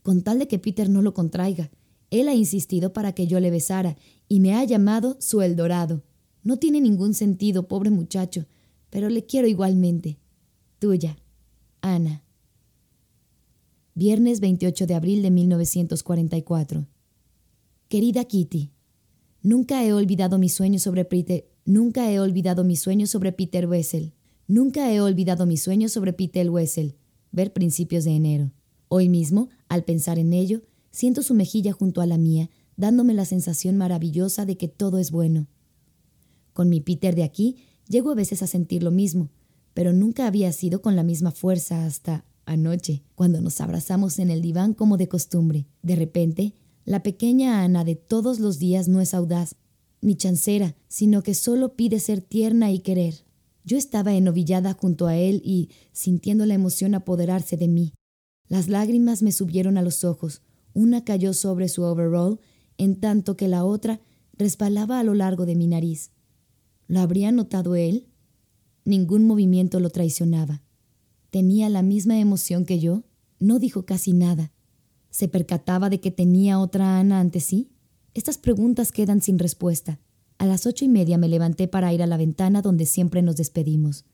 [0.04, 1.70] Con tal de que Peter no lo contraiga,
[2.12, 6.04] él ha insistido para que yo le besara y me ha llamado su Eldorado.
[6.44, 8.46] No tiene ningún sentido, pobre muchacho,
[8.90, 10.18] pero le quiero igualmente.
[10.80, 11.18] Tuya,
[11.82, 12.24] Ana.
[13.94, 16.88] Viernes 28 de abril de 1944.
[17.90, 18.72] Querida Kitty,
[19.42, 24.14] nunca he olvidado mi sueño sobre Peter, nunca he olvidado mi sueño sobre Peter Wessel.
[24.48, 26.96] Nunca he olvidado mi sueño sobre Peter Wessel.
[27.32, 28.52] Ver principios de enero.
[28.90, 30.62] Hoy mismo, al pensar en ello,
[30.92, 35.10] siento su mejilla junto a la mía, dándome la sensación maravillosa de que todo es
[35.10, 35.48] bueno.
[36.54, 39.32] Con mi Peter de aquí, llego a veces a sentir lo mismo,
[39.74, 44.44] pero nunca había sido con la misma fuerza hasta anoche, cuando nos abrazamos en el
[44.44, 45.66] diván como de costumbre.
[45.82, 46.54] De repente,
[46.90, 49.54] la pequeña Ana de todos los días no es audaz,
[50.02, 53.26] ni chancera, sino que solo pide ser tierna y querer.
[53.64, 57.94] Yo estaba enovillada junto a él y sintiendo la emoción apoderarse de mí.
[58.48, 60.42] Las lágrimas me subieron a los ojos.
[60.74, 62.40] Una cayó sobre su overall,
[62.80, 64.02] en tanto que la otra
[64.34, 66.10] resbalaba a lo largo de mi nariz.
[66.88, 68.08] ¿Lo habría notado él?
[68.84, 70.64] Ningún movimiento lo traicionaba.
[71.30, 73.04] ¿Tenía la misma emoción que yo?
[73.38, 74.54] No dijo casi nada.
[75.10, 77.72] ¿Se percataba de que tenía otra Ana ante sí?
[78.14, 80.00] Estas preguntas quedan sin respuesta.
[80.38, 83.36] A las ocho y media me levanté para ir a la ventana donde siempre nos
[83.36, 84.06] despedimos.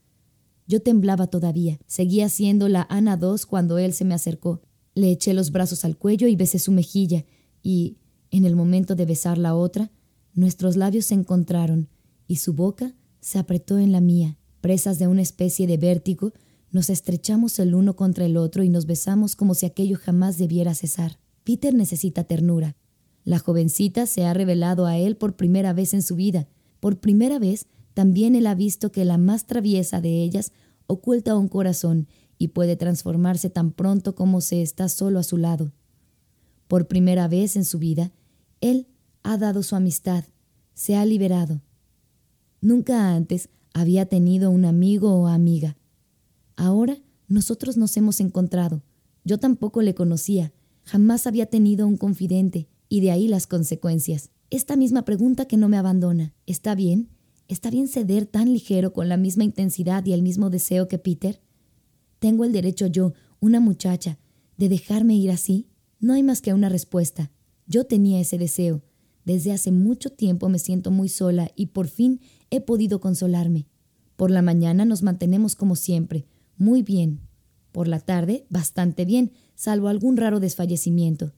[0.66, 1.78] Yo temblaba todavía.
[1.86, 4.62] Seguía siendo la Ana dos cuando él se me acercó.
[4.94, 7.24] Le eché los brazos al cuello y besé su mejilla,
[7.62, 7.98] y,
[8.30, 9.92] en el momento de besar la otra,
[10.34, 11.88] nuestros labios se encontraron,
[12.26, 14.38] y su boca se apretó en la mía.
[14.60, 16.32] Presas de una especie de vértigo,
[16.70, 20.74] nos estrechamos el uno contra el otro y nos besamos como si aquello jamás debiera
[20.74, 21.18] cesar.
[21.44, 22.76] Peter necesita ternura.
[23.24, 26.48] La jovencita se ha revelado a él por primera vez en su vida.
[26.80, 30.52] Por primera vez también él ha visto que la más traviesa de ellas
[30.86, 32.08] oculta un corazón
[32.38, 35.72] y puede transformarse tan pronto como se está solo a su lado.
[36.68, 38.12] Por primera vez en su vida,
[38.60, 38.86] él
[39.22, 40.24] ha dado su amistad,
[40.74, 41.62] se ha liberado.
[42.60, 45.76] Nunca antes había tenido un amigo o amiga.
[46.56, 46.98] Ahora
[47.28, 48.82] nosotros nos hemos encontrado.
[49.24, 50.52] Yo tampoco le conocía,
[50.84, 54.30] jamás había tenido un confidente, y de ahí las consecuencias.
[54.50, 56.32] Esta misma pregunta que no me abandona.
[56.46, 57.08] ¿Está bien?
[57.48, 61.40] ¿Está bien ceder tan ligero con la misma intensidad y el mismo deseo que Peter?
[62.18, 64.18] ¿Tengo el derecho yo, una muchacha,
[64.56, 65.68] de dejarme ir así?
[66.00, 67.30] No hay más que una respuesta.
[67.66, 68.82] Yo tenía ese deseo.
[69.24, 73.66] Desde hace mucho tiempo me siento muy sola y por fin he podido consolarme.
[74.16, 76.26] Por la mañana nos mantenemos como siempre,
[76.56, 77.20] muy bien.
[77.72, 81.32] Por la tarde, bastante bien, salvo algún raro desfallecimiento.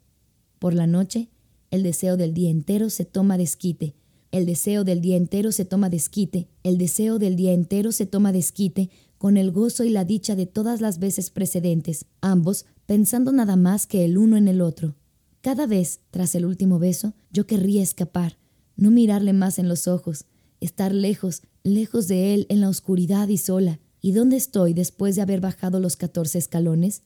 [0.59, 1.31] Por la noche,
[1.71, 3.95] el deseo del día entero se toma desquite,
[4.31, 8.33] el deseo del día entero se toma desquite, el deseo del día entero se toma
[8.33, 13.57] desquite con el gozo y la dicha de todas las veces precedentes, ambos pensando nada
[13.57, 14.97] más que el uno en el otro.
[15.41, 18.39] Cada vez, tras el último beso, yo querría escapar,
[18.77, 20.27] no mirarle más en los ojos,
[20.61, 23.81] estar lejos, lejos de él en la oscuridad y sola.
[24.01, 27.03] ¿Y dónde estoy después de haber bajado los catorce escalones?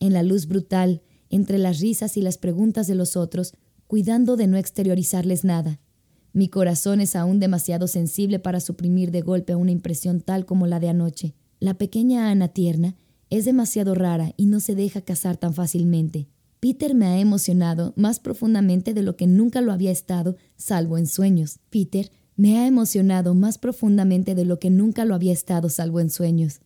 [0.00, 3.54] En la luz brutal, entre las risas y las preguntas de los otros,
[3.86, 5.80] cuidando de no exteriorizarles nada.
[6.32, 10.80] Mi corazón es aún demasiado sensible para suprimir de golpe una impresión tal como la
[10.80, 11.34] de anoche.
[11.60, 12.96] La pequeña Ana tierna
[13.30, 16.28] es demasiado rara y no se deja casar tan fácilmente.
[16.60, 21.06] Peter me ha emocionado más profundamente de lo que nunca lo había estado, salvo en
[21.06, 21.58] sueños.
[21.70, 26.10] Peter me ha emocionado más profundamente de lo que nunca lo había estado, salvo en
[26.10, 26.60] sueños.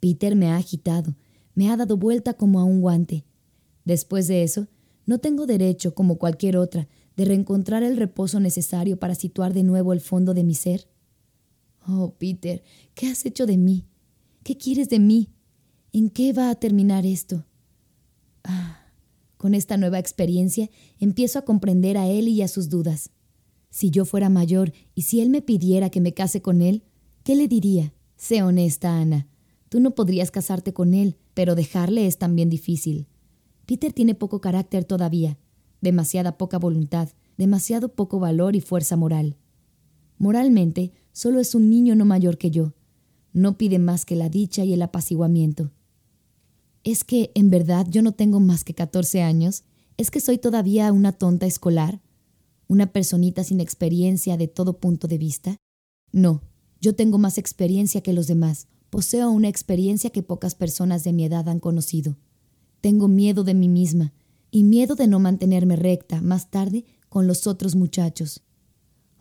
[0.00, 1.14] Peter me ha agitado,
[1.54, 3.24] me ha dado vuelta como a un guante.
[3.84, 4.68] Después de eso,
[5.04, 9.92] no tengo derecho, como cualquier otra, de reencontrar el reposo necesario para situar de nuevo
[9.92, 10.88] el fondo de mi ser?
[11.88, 12.62] Oh, Peter,
[12.94, 13.86] ¿qué has hecho de mí?
[14.42, 15.30] ¿Qué quieres de mí?
[15.92, 17.44] ¿En qué va a terminar esto?
[18.44, 18.80] Ah,
[19.36, 20.68] con esta nueva experiencia
[21.00, 23.10] empiezo a comprender a él y a sus dudas.
[23.70, 26.82] Si yo fuera mayor y si él me pidiera que me case con él,
[27.24, 27.92] ¿qué le diría?
[28.16, 29.28] Sé honesta, Ana.
[29.68, 33.08] Tú no podrías casarte con él, pero dejarle es también difícil.
[33.66, 35.38] Peter tiene poco carácter todavía,
[35.80, 39.36] demasiada poca voluntad, demasiado poco valor y fuerza moral.
[40.18, 42.74] Moralmente, solo es un niño no mayor que yo.
[43.32, 45.72] No pide más que la dicha y el apaciguamiento.
[46.84, 49.64] ¿Es que, en verdad, yo no tengo más que 14 años?
[49.96, 52.00] ¿Es que soy todavía una tonta escolar?
[52.68, 55.56] ¿Una personita sin experiencia de todo punto de vista?
[56.12, 56.42] No,
[56.80, 58.66] yo tengo más experiencia que los demás.
[58.90, 62.16] Poseo una experiencia que pocas personas de mi edad han conocido.
[62.80, 64.12] Tengo miedo de mí misma
[64.50, 68.42] y miedo de no mantenerme recta más tarde con los otros muchachos.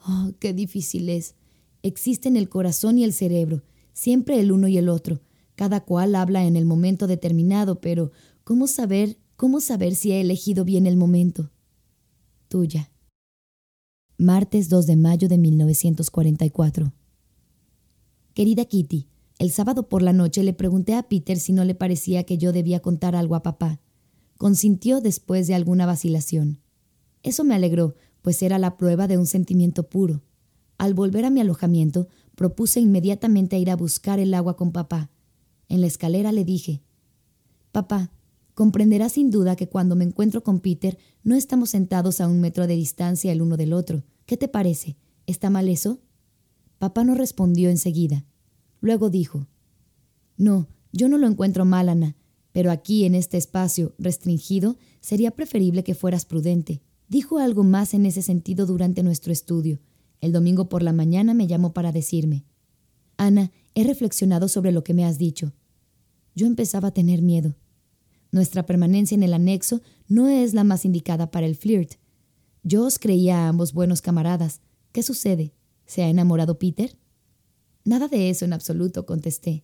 [0.08, 1.36] Oh, qué difícil es.
[1.84, 5.22] Existen el corazón y el cerebro, siempre el uno y el otro.
[5.56, 8.12] Cada cual habla en el momento determinado, pero
[8.43, 11.52] ¿cómo saber, cómo saber si he elegido bien el momento?
[12.50, 12.91] Tuya.
[14.18, 16.93] Martes 2 de mayo de 1944.
[18.34, 19.09] Querida Kitty,
[19.39, 22.53] el sábado por la noche le pregunté a Peter si no le parecía que yo
[22.53, 23.82] debía contar algo a papá.
[24.38, 26.61] Consintió después de alguna vacilación.
[27.24, 30.22] Eso me alegró, pues era la prueba de un sentimiento puro.
[30.78, 35.11] Al volver a mi alojamiento, propuse inmediatamente ir a buscar el agua con papá.
[35.68, 36.82] En la escalera le dije,
[37.74, 38.11] Papá,
[38.56, 42.66] comprenderá sin duda que cuando me encuentro con Peter no estamos sentados a un metro
[42.66, 44.03] de distancia el uno del otro.
[44.26, 44.97] ¿Qué te parece?
[45.28, 45.99] ¿Está mal eso?
[46.80, 48.26] Papá no respondió enseguida.
[48.80, 49.47] Luego dijo,
[50.38, 52.16] No, yo no lo encuentro mal, Ana,
[52.51, 56.82] pero aquí, en este espacio restringido, sería preferible que fueras prudente.
[57.10, 59.80] Dijo algo más en ese sentido durante nuestro estudio.
[60.22, 62.45] El domingo por la mañana me llamó para decirme,
[63.18, 65.53] Ana, he reflexionado sobre lo que me has dicho.
[66.34, 67.56] Yo empezaba a tener miedo.
[68.36, 71.93] Nuestra permanencia en el anexo no es la más indicada para el flirt.
[72.63, 74.59] Yo os creía a ambos buenos camaradas.
[74.91, 75.53] ¿Qué sucede?
[75.86, 76.97] ¿Se ha enamorado Peter?
[77.86, 79.63] Nada de eso en absoluto, contesté.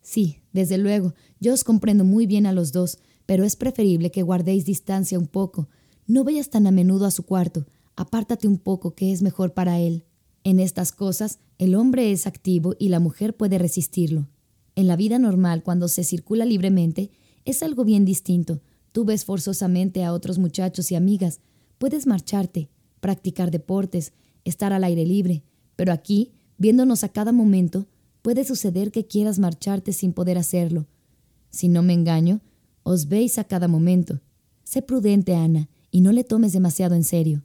[0.00, 4.22] Sí, desde luego, yo os comprendo muy bien a los dos, pero es preferible que
[4.22, 5.68] guardéis distancia un poco.
[6.06, 7.66] No vayas tan a menudo a su cuarto.
[7.96, 10.04] Apártate un poco, que es mejor para él.
[10.44, 14.28] En estas cosas, el hombre es activo y la mujer puede resistirlo.
[14.76, 17.10] En la vida normal, cuando se circula libremente,
[17.46, 18.60] es algo bien distinto.
[18.92, 21.40] Tú ves forzosamente a otros muchachos y amigas.
[21.78, 22.68] Puedes marcharte,
[23.00, 24.12] practicar deportes,
[24.44, 25.42] estar al aire libre,
[25.76, 27.86] pero aquí, viéndonos a cada momento,
[28.22, 30.86] puede suceder que quieras marcharte sin poder hacerlo.
[31.50, 32.40] Si no me engaño,
[32.82, 34.20] os veis a cada momento.
[34.64, 37.44] Sé prudente, Ana, y no le tomes demasiado en serio.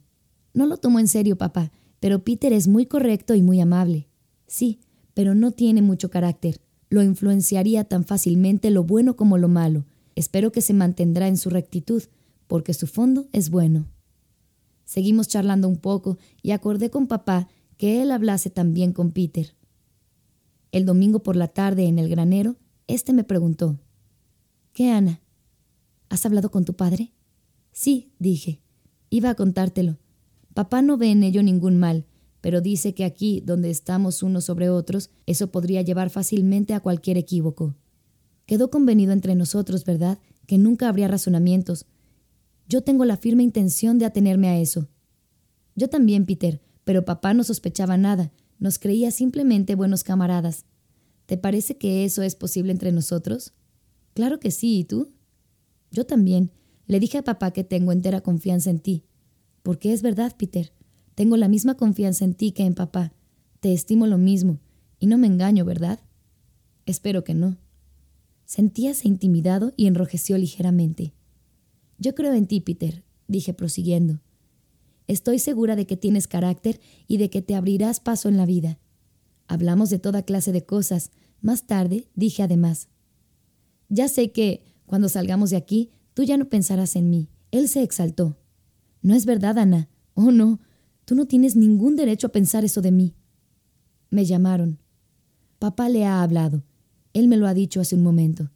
[0.54, 4.08] No lo tomo en serio, papá, pero Peter es muy correcto y muy amable.
[4.46, 4.80] Sí,
[5.14, 6.60] pero no tiene mucho carácter.
[6.88, 9.86] Lo influenciaría tan fácilmente lo bueno como lo malo.
[10.14, 12.02] Espero que se mantendrá en su rectitud,
[12.46, 13.86] porque su fondo es bueno.
[14.84, 19.54] Seguimos charlando un poco y acordé con papá que él hablase también con Peter.
[20.70, 22.56] El domingo por la tarde en el granero,
[22.86, 23.78] éste me preguntó,
[24.72, 25.20] ¿Qué, Ana?
[26.08, 27.12] ¿Has hablado con tu padre?
[27.72, 28.60] Sí, dije.
[29.10, 29.98] Iba a contártelo.
[30.54, 32.06] Papá no ve en ello ningún mal,
[32.40, 37.18] pero dice que aquí, donde estamos unos sobre otros, eso podría llevar fácilmente a cualquier
[37.18, 37.74] equívoco.
[38.52, 41.86] Quedó convenido entre nosotros, ¿verdad?, que nunca habría razonamientos,
[42.68, 44.90] yo tengo la firme intención de atenerme a eso.
[45.74, 50.66] Yo también, Peter, pero papá no sospechaba nada, nos creía simplemente buenos camaradas.
[51.24, 53.54] ¿Te parece que eso es posible entre nosotros?
[54.12, 55.14] Claro que sí, ¿y tú?
[55.90, 56.50] Yo también.
[56.86, 59.06] Le dije a papá que tengo entera confianza en ti.
[59.62, 60.74] Porque es verdad, Peter.
[61.14, 63.14] Tengo la misma confianza en ti que en papá.
[63.60, 64.60] Te estimo lo mismo.
[64.98, 66.00] Y no me engaño, ¿verdad?
[66.84, 67.56] Espero que no.
[68.44, 71.14] Sentíase intimidado y enrojeció ligeramente.
[71.98, 74.20] Yo creo en ti, Peter, dije prosiguiendo.
[75.06, 78.78] Estoy segura de que tienes carácter y de que te abrirás paso en la vida.
[79.46, 81.10] Hablamos de toda clase de cosas.
[81.40, 82.88] Más tarde dije además,
[83.92, 87.28] ya sé que, cuando salgamos de aquí, tú ya no pensarás en mí.
[87.50, 88.38] Él se exaltó.
[89.02, 89.90] No es verdad, Ana.
[90.14, 90.60] Oh, no.
[91.04, 93.14] Tú no tienes ningún derecho a pensar eso de mí.
[94.08, 94.78] Me llamaron.
[95.58, 96.64] Papá le ha hablado.
[97.12, 98.50] Él me lo ha dicho hace un momento.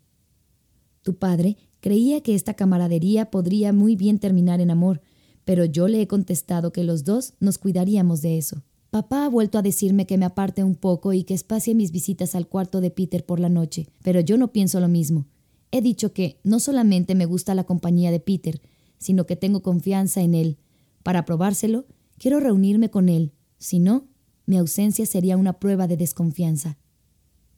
[1.03, 5.03] Tu padre Creía que esta camaradería podría muy bien terminar en amor,
[5.45, 8.65] pero yo le he contestado que los dos nos cuidaríamos de eso.
[8.91, 12.35] Papá ha vuelto a decirme que me aparte un poco y que espacie mis visitas
[12.35, 15.27] al cuarto de Peter por la noche, pero yo no pienso lo mismo.
[15.71, 18.61] He dicho que no solamente me gusta la compañía de Peter,
[18.99, 20.59] sino que tengo confianza en él.
[21.05, 21.87] Para probárselo,
[22.19, 23.33] quiero reunirme con él.
[23.59, 24.09] Si no,
[24.45, 26.79] mi ausencia sería una prueba de desconfianza.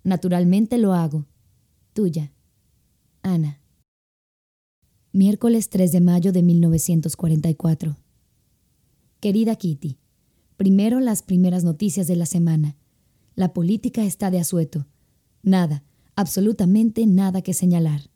[0.05, 1.26] Naturalmente lo hago.
[1.92, 2.32] Tuya.
[3.22, 3.61] Ana.
[5.12, 7.96] Miércoles 3 de mayo de 1944.
[9.20, 9.99] Querida Kitty,
[10.57, 12.76] primero las primeras noticias de la semana.
[13.34, 14.86] La política está de asueto.
[15.42, 15.82] Nada,
[16.14, 18.11] absolutamente nada que señalar.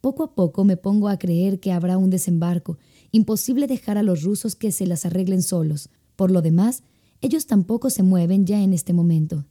[0.00, 2.76] Poco a poco me pongo a creer que habrá un desembarco.
[3.12, 5.90] Imposible dejar a los rusos que se las arreglen solos.
[6.16, 6.82] Por lo demás,
[7.20, 9.46] ellos tampoco se mueven ya en este momento.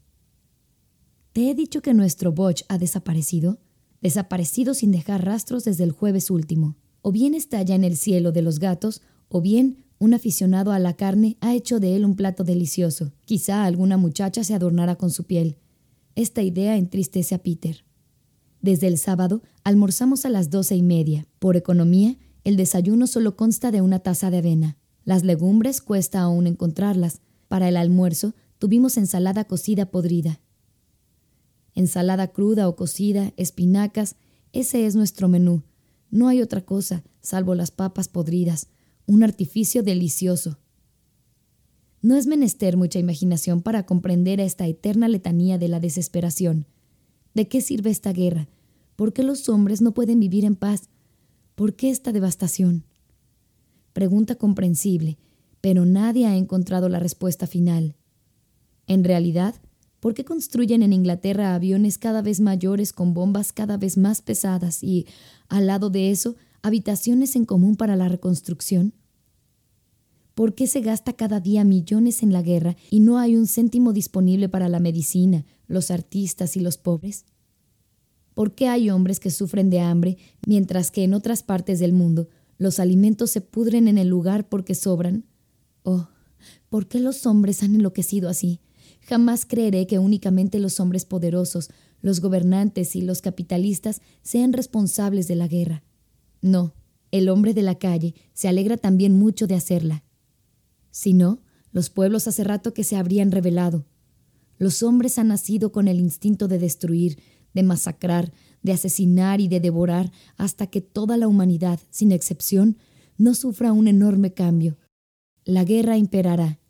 [1.34, 3.58] ¿Te he dicho que nuestro Boch ha desaparecido?
[4.02, 6.76] Desaparecido sin dejar rastros desde el jueves último.
[7.04, 10.96] o bien estalla en el cielo de los gatos, o bien un aficionado a la
[10.96, 13.12] carne ha hecho de él un plato delicioso.
[13.26, 15.58] Quizá alguna muchacha se adornara con su piel.
[16.16, 17.86] Esta idea entristece a Peter.
[18.62, 21.26] Desde el sábado almorzamos a las doce y media.
[21.40, 24.78] Por economía, el desayuno solo consta de una taza de avena.
[25.04, 27.22] Las legumbres cuesta aún encontrarlas.
[27.48, 30.40] Para el almuerzo tuvimos ensalada cocida podrida.
[31.76, 34.16] Ensalada cruda o cocida, espinacas,
[34.54, 35.64] ese es nuestro menú.
[36.10, 38.68] No hay otra cosa, salvo las papas podridas,
[39.06, 40.58] un artificio delicioso.
[42.02, 46.66] No es menester mucha imaginación para comprender esta eterna letanía de la desesperación.
[47.34, 48.50] ¿De qué sirve esta guerra?
[48.96, 50.90] ¿Por qué los hombres no pueden vivir en paz?
[51.56, 52.86] ¿Por qué esta devastación?
[53.94, 55.18] Pregunta comprensible,
[55.62, 57.96] pero nadie ha encontrado la respuesta final.
[58.88, 59.56] En realidad,
[60.02, 64.84] ¿por qué construyen en Inglaterra aviones cada vez mayores con bombas cada vez más pesadas
[64.84, 65.06] y,
[65.48, 68.94] al lado de eso, habitaciones en común para la reconstrucción?
[70.34, 73.94] ¿Por qué se gasta cada día millones en la guerra y no hay un céntimo
[73.94, 77.26] disponible para la medicina, los artistas y los pobres?
[78.34, 82.28] ¿Por qué hay hombres que sufren de hambre mientras que en otras partes del mundo
[82.58, 85.26] los alimentos se pudren en el lugar porque sobran?
[85.84, 86.08] Oh,
[86.70, 88.62] ¿por qué los hombres han enloquecido así?
[89.12, 91.70] Jamás creeré que únicamente los hombres poderosos,
[92.02, 95.84] los gobernantes y los capitalistas sean responsables de la guerra.
[96.42, 96.76] No,
[97.12, 100.06] el hombre de la calle se alegra también mucho de hacerla.
[100.92, 101.42] Si no,
[101.74, 103.86] los pueblos hace rato que se habrían revelado.
[104.58, 107.20] Los hombres han nacido con el instinto de destruir,
[107.54, 108.32] de masacrar,
[108.64, 112.78] de asesinar y de devorar hasta que toda la humanidad, sin excepción,
[113.18, 114.78] no sufra un enorme cambio.
[115.44, 116.61] La guerra imperará.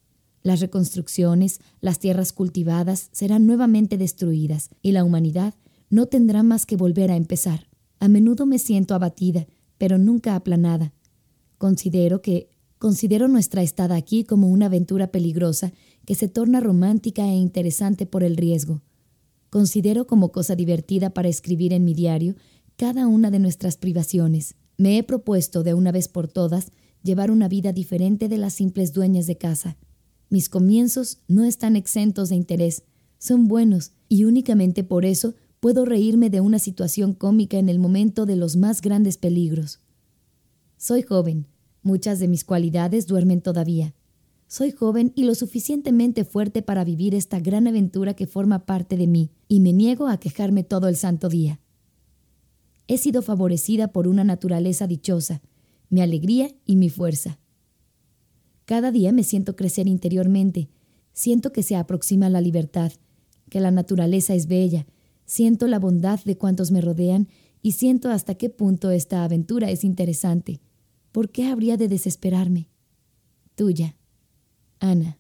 [0.44, 5.54] Las reconstrucciones, las tierras cultivadas serán nuevamente destruidas y la humanidad
[5.90, 7.68] no tendrá más que volver a empezar.
[8.00, 9.46] A menudo me siento abatida,
[9.78, 10.94] pero nunca aplanada.
[11.58, 12.50] Considero que
[12.82, 15.72] Considero nuestra estada aquí como una aventura peligrosa
[16.04, 18.82] que se torna romántica e interesante por el riesgo.
[19.52, 22.34] Considero como cosa divertida para escribir en mi diario
[22.78, 24.56] cada una de nuestras privaciones.
[24.80, 26.72] Me he propuesto de una vez por todas
[27.04, 29.78] llevar una vida diferente de las simples dueñas de casa.
[30.32, 32.86] Mis comienzos no están exentos de interés,
[33.20, 38.26] son buenos y únicamente por eso puedo reírme de una situación cómica en el momento
[38.26, 39.82] de los más grandes peligros.
[40.78, 41.46] Soy joven,
[41.84, 43.96] Muchas de mis cualidades duermen todavía.
[44.46, 49.08] Soy joven y lo suficientemente fuerte para vivir esta gran aventura que forma parte de
[49.08, 51.60] mí, y me niego a quejarme todo el santo día.
[52.88, 55.42] He sido favorecida por una naturaleza dichosa,
[55.90, 57.40] mi alegría y mi fuerza.
[58.72, 60.70] Cada día me siento crecer interiormente,
[61.12, 62.94] siento que se aproxima la libertad,
[63.50, 64.88] que la naturaleza es bella,
[65.26, 67.28] siento la bondad de cuantos me rodean
[67.62, 70.62] y siento hasta qué punto esta aventura es interesante.
[71.12, 72.70] ¿Por qué habría de desesperarme?
[73.56, 73.98] Tuya,
[74.80, 75.20] Ana.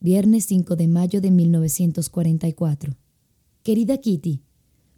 [0.00, 2.96] Viernes 5 de mayo de 1944.
[3.62, 4.42] Querida Kitty,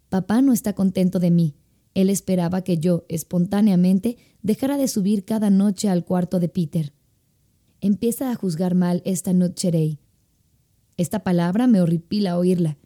[0.09, 1.53] papá no está contento de mí.
[1.93, 6.93] Él esperaba que yo, espontáneamente, dejara de subir cada noche al cuarto de Peter.
[7.79, 9.99] Empieza a juzgar mal esta nocherei.
[10.97, 12.77] Esta palabra me horripila oírla.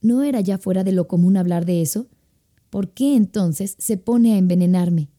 [0.00, 2.08] ¿No era ya fuera de lo común hablar de eso?
[2.70, 5.10] ¿Por qué entonces se pone a envenenarme?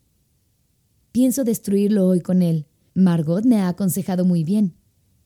[1.12, 2.68] Pienso destruirlo hoy con él.
[2.94, 4.76] Margot me ha aconsejado muy bien.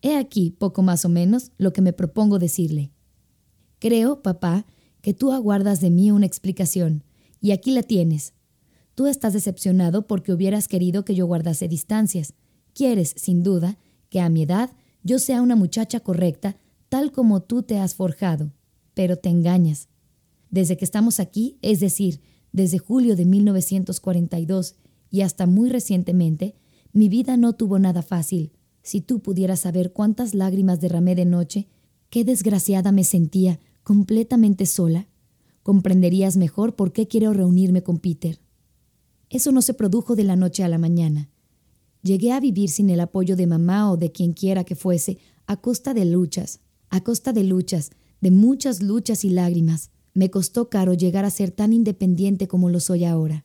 [0.02, 2.92] He aquí, poco más o menos, lo que me propongo decirle.
[3.80, 4.66] Creo, papá,
[5.02, 7.04] que tú aguardas de mí una explicación,
[7.42, 8.34] y aquí la tienes.
[8.95, 12.34] Tú estás decepcionado porque hubieras querido que yo guardase distancias.
[12.74, 13.78] Quieres, sin duda,
[14.10, 14.72] que a mi edad
[15.03, 16.57] yo sea una muchacha correcta,
[16.90, 18.53] tal como tú te has forjado.
[18.94, 19.90] Pero te engañas.
[20.52, 22.22] Desde que estamos aquí, es decir,
[22.52, 24.76] desde julio de 1942,
[25.10, 26.56] y hasta muy recientemente,
[26.91, 28.52] mi vida no tuvo nada fácil.
[28.84, 31.68] Si tú pudieras saber cuántas lágrimas derramé de noche,
[32.10, 35.07] qué desgraciada me sentía, completamente sola,
[35.64, 38.43] comprenderías mejor por qué quiero reunirme con Peter.
[39.34, 41.28] Eso no se produjo de la noche a la mañana.
[42.04, 45.60] Llegué a vivir sin el apoyo de mamá o de quien quiera que fuese, a
[45.60, 46.60] costa de luchas,
[46.92, 47.90] a costa de luchas,
[48.22, 49.90] de muchas luchas y lágrimas.
[50.14, 53.44] Me costó caro llegar a ser tan independiente como lo soy ahora.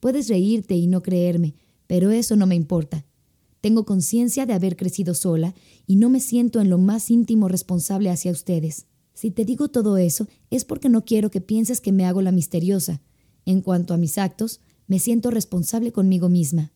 [0.00, 1.56] Puedes reírte y no creerme,
[1.86, 3.04] pero eso no me importa.
[3.60, 5.54] Tengo conciencia de haber crecido sola
[5.86, 8.86] y no me siento en lo más íntimo responsable hacia ustedes.
[9.12, 12.32] Si te digo todo eso es porque no quiero que pienses que me hago la
[12.32, 13.02] misteriosa.
[13.44, 16.72] En cuanto a mis actos, me siento responsable conmigo misma.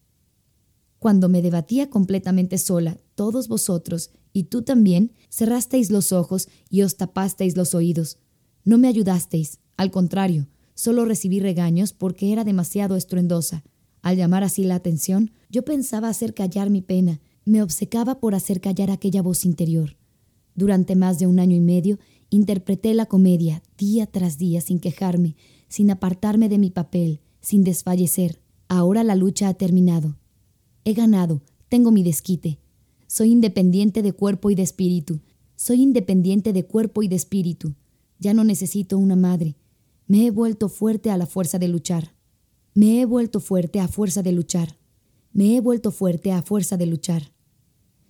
[0.98, 6.96] Cuando me debatía completamente sola, todos vosotros, y tú también, cerrasteis los ojos y os
[6.96, 8.18] tapasteis los oídos.
[8.64, 10.46] No me ayudasteis, al contrario,
[10.80, 13.64] Solo recibí regaños porque era demasiado estruendosa.
[14.00, 18.62] Al llamar así la atención, yo pensaba hacer callar mi pena, me obcecaba por hacer
[18.62, 19.98] callar aquella voz interior.
[20.54, 21.98] Durante más de un año y medio
[22.30, 25.36] interpreté la comedia día tras día sin quejarme,
[25.68, 28.40] sin apartarme de mi papel, sin desfallecer.
[28.68, 30.16] Ahora la lucha ha terminado.
[30.84, 32.58] He ganado, tengo mi desquite.
[33.06, 35.20] Soy independiente de cuerpo y de espíritu.
[35.56, 37.74] Soy independiente de cuerpo y de espíritu.
[38.18, 39.56] Ya no necesito una madre.
[40.06, 42.14] Me he vuelto fuerte a la fuerza de luchar.
[42.74, 44.78] Me he vuelto fuerte a fuerza de luchar.
[45.32, 47.32] Me he vuelto fuerte a fuerza de luchar.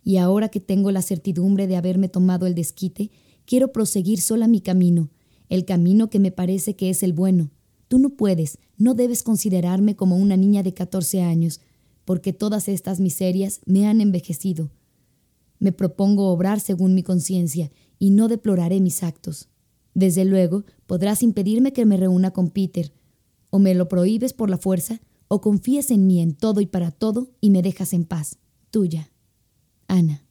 [0.03, 3.11] Y ahora que tengo la certidumbre de haberme tomado el desquite,
[3.45, 5.11] quiero proseguir sola mi camino,
[5.49, 7.51] el camino que me parece que es el bueno.
[7.91, 11.61] Tú no puedes, no debes considerarme como una niña de 14 años,
[12.05, 14.71] porque todas estas miserias me han envejecido.
[15.59, 19.49] Me propongo obrar según mi conciencia y no deploraré mis actos.
[19.93, 22.93] Desde luego, podrás impedirme que me reúna con Peter,
[23.51, 26.93] o me lo prohíbes por la fuerza, o confías en mí en todo y para
[26.93, 28.39] todo y me dejas en paz.
[28.71, 29.11] Tuya.
[29.89, 30.25] Ana.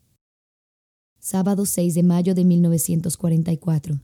[1.20, 4.00] Sábado 6 de mayo de 1944.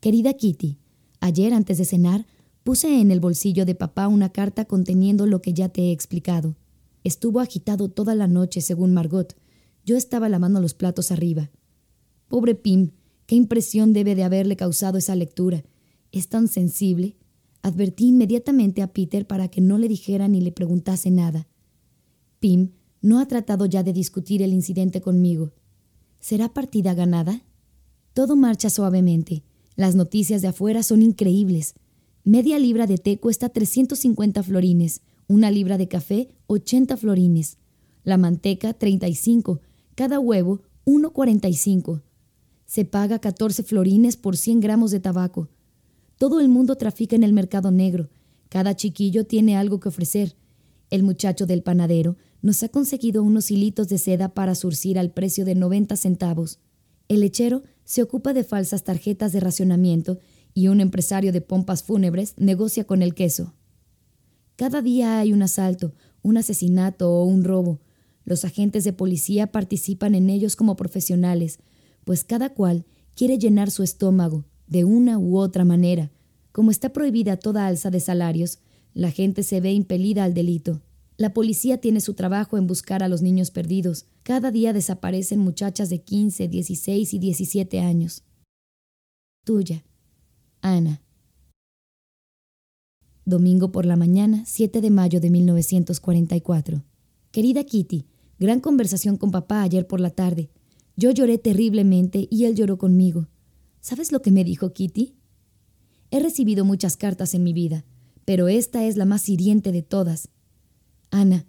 [0.00, 0.76] Querida Kitty,
[1.20, 2.26] ayer antes de cenar
[2.64, 6.56] puse en el bolsillo de papá una carta conteniendo lo que ya te he explicado.
[7.04, 9.36] Estuvo agitado toda la noche, según Margot.
[9.84, 11.50] Yo estaba lavando los platos arriba.
[12.28, 12.92] Pobre Pim,
[13.26, 15.62] qué impresión debe de haberle causado esa lectura.
[16.10, 17.16] Es tan sensible.
[17.62, 21.46] Advertí inmediatamente a Peter para que no le dijera ni le preguntase nada.
[22.40, 22.70] Pim
[23.02, 25.52] no ha tratado ya de discutir el incidente conmigo.
[26.20, 27.42] ¿Será partida ganada?
[28.14, 29.42] Todo marcha suavemente.
[29.76, 31.74] Las noticias de afuera son increíbles.
[32.26, 37.58] Media libra de té cuesta 350 florines, una libra de café 80 florines,
[38.02, 39.60] la manteca 35,
[39.94, 42.00] cada huevo 1,45.
[42.64, 45.50] Se paga 14 florines por 100 gramos de tabaco.
[46.16, 48.08] Todo el mundo trafica en el mercado negro.
[48.48, 50.34] Cada chiquillo tiene algo que ofrecer.
[50.88, 55.44] El muchacho del panadero nos ha conseguido unos hilitos de seda para surcir al precio
[55.44, 56.58] de 90 centavos.
[57.06, 60.20] El lechero se ocupa de falsas tarjetas de racionamiento
[60.54, 63.52] y un empresario de pompas fúnebres negocia con el queso.
[64.56, 67.80] Cada día hay un asalto, un asesinato o un robo.
[68.24, 71.58] Los agentes de policía participan en ellos como profesionales,
[72.04, 72.86] pues cada cual
[73.16, 76.12] quiere llenar su estómago de una u otra manera.
[76.52, 78.60] Como está prohibida toda alza de salarios,
[78.94, 80.82] la gente se ve impelida al delito.
[81.16, 84.06] La policía tiene su trabajo en buscar a los niños perdidos.
[84.22, 88.22] Cada día desaparecen muchachas de 15, 16 y 17 años.
[89.44, 89.84] Tuya,
[90.64, 91.02] Ana.
[93.26, 96.82] Domingo por la mañana, 7 de mayo de 1944.
[97.32, 98.06] Querida Kitty,
[98.38, 100.48] gran conversación con papá ayer por la tarde.
[100.96, 103.28] Yo lloré terriblemente y él lloró conmigo.
[103.82, 105.14] ¿Sabes lo que me dijo Kitty?
[106.10, 107.84] He recibido muchas cartas en mi vida,
[108.24, 110.30] pero esta es la más hiriente de todas.
[111.10, 111.46] Ana,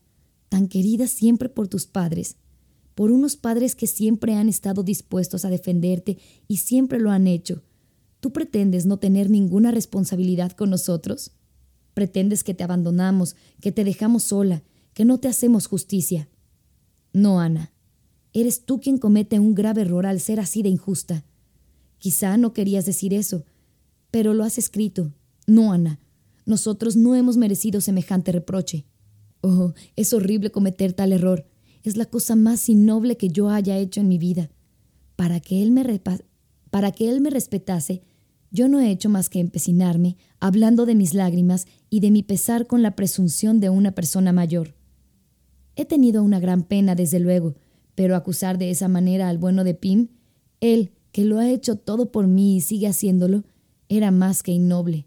[0.49, 2.35] tan querida siempre por tus padres,
[2.95, 6.17] por unos padres que siempre han estado dispuestos a defenderte
[6.49, 7.63] y siempre lo han hecho.
[8.25, 11.29] ¿Tú pretendes no tener ninguna responsabilidad con nosotros?
[11.93, 14.63] ¿Pretendes que te abandonamos, que te dejamos sola,
[14.95, 16.27] que no te hacemos justicia?
[17.13, 17.71] No, Ana.
[18.33, 21.23] Eres tú quien comete un grave error al ser así de injusta.
[21.99, 23.45] Quizá no querías decir eso,
[24.09, 25.13] pero lo has escrito.
[25.45, 25.99] No, Ana.
[26.47, 28.85] Nosotros no hemos merecido semejante reproche.
[29.41, 31.45] Oh, es horrible cometer tal error.
[31.83, 34.49] Es la cosa más innoble que yo haya hecho en mi vida.
[35.15, 36.01] Para que él me,
[36.71, 38.01] para que él me respetase,
[38.55, 42.67] yo no he hecho más que empecinarme, hablando de mis lágrimas y de mi pesar
[42.67, 44.73] con la presunción de una persona mayor.
[45.75, 47.55] He tenido una gran pena, desde luego,
[47.95, 50.07] pero acusar de esa manera al bueno de Pim,
[50.61, 53.43] él, que lo ha hecho todo por mí y sigue haciéndolo,
[53.89, 55.05] era más que innoble.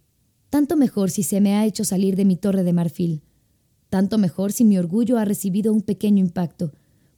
[0.51, 3.23] Tanto mejor si se me ha hecho salir de mi torre de marfil.
[3.89, 6.73] Tanto mejor si mi orgullo ha recibido un pequeño impacto,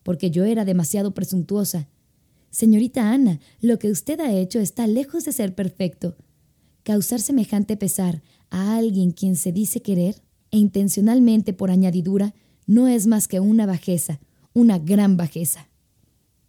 [0.04, 1.88] porque yo era demasiado presuntuosa.
[2.50, 6.16] Señorita Ana, lo que usted ha hecho está lejos de ser perfecto.
[6.82, 12.34] Causar semejante pesar a alguien quien se dice querer, e intencionalmente por añadidura,
[12.66, 14.20] no es más que una bajeza,
[14.52, 15.68] una gran bajeza.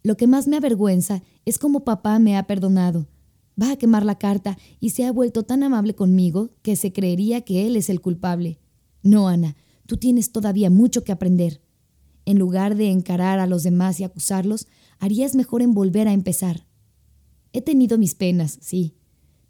[0.02, 3.06] Lo que más me avergüenza es cómo papá me ha perdonado.
[3.60, 7.42] Va a quemar la carta y se ha vuelto tan amable conmigo que se creería
[7.42, 8.58] que él es el culpable.
[9.02, 9.56] No, Ana,
[9.86, 11.60] Tú tienes todavía mucho que aprender.
[12.24, 14.66] En lugar de encarar a los demás y acusarlos,
[15.02, 16.64] harías mejor en volver a empezar.
[17.52, 18.94] He tenido mis penas, sí,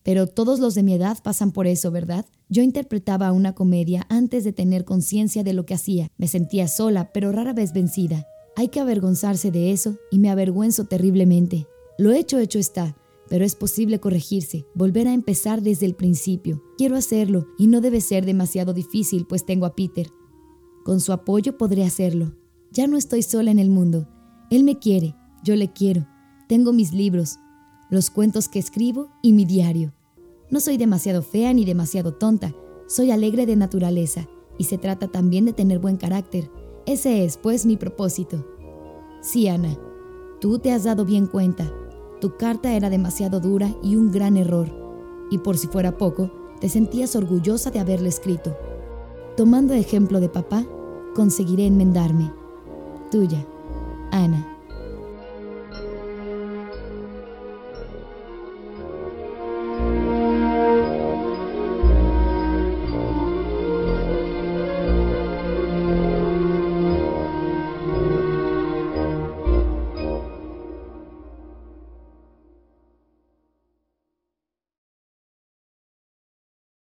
[0.03, 2.24] pero todos los de mi edad pasan por eso, ¿verdad?
[2.49, 6.09] Yo interpretaba una comedia antes de tener conciencia de lo que hacía.
[6.16, 8.27] Me sentía sola, pero rara vez vencida.
[8.57, 11.66] Hay que avergonzarse de eso y me avergüenzo terriblemente.
[11.99, 12.97] Lo hecho hecho está,
[13.29, 16.62] pero es posible corregirse, volver a empezar desde el principio.
[16.79, 20.09] Quiero hacerlo y no debe ser demasiado difícil, pues tengo a Peter.
[20.83, 22.33] Con su apoyo podré hacerlo.
[22.70, 24.09] Ya no estoy sola en el mundo.
[24.51, 26.06] Él me quiere, yo le quiero.
[26.48, 27.39] Tengo mis libros,
[27.90, 29.93] los cuentos que escribo y mi diario.
[30.51, 32.55] No soy demasiado fea ni demasiado tonta,
[32.86, 34.28] soy alegre de naturaleza
[34.59, 36.51] y se trata también de tener buen carácter.
[36.86, 38.47] Ese es, pues, mi propósito.
[39.20, 39.78] Sí, Ana,
[40.40, 41.73] tú te has dado bien cuenta.
[42.20, 44.69] Tu carta era demasiado dura y un gran error,
[45.31, 48.56] y por si fuera poco, te sentías orgullosa de haberle escrito.
[49.36, 50.66] Tomando ejemplo de papá,
[51.14, 52.32] conseguiré enmendarme.
[53.10, 53.47] Tuya,
[54.10, 54.52] Ana.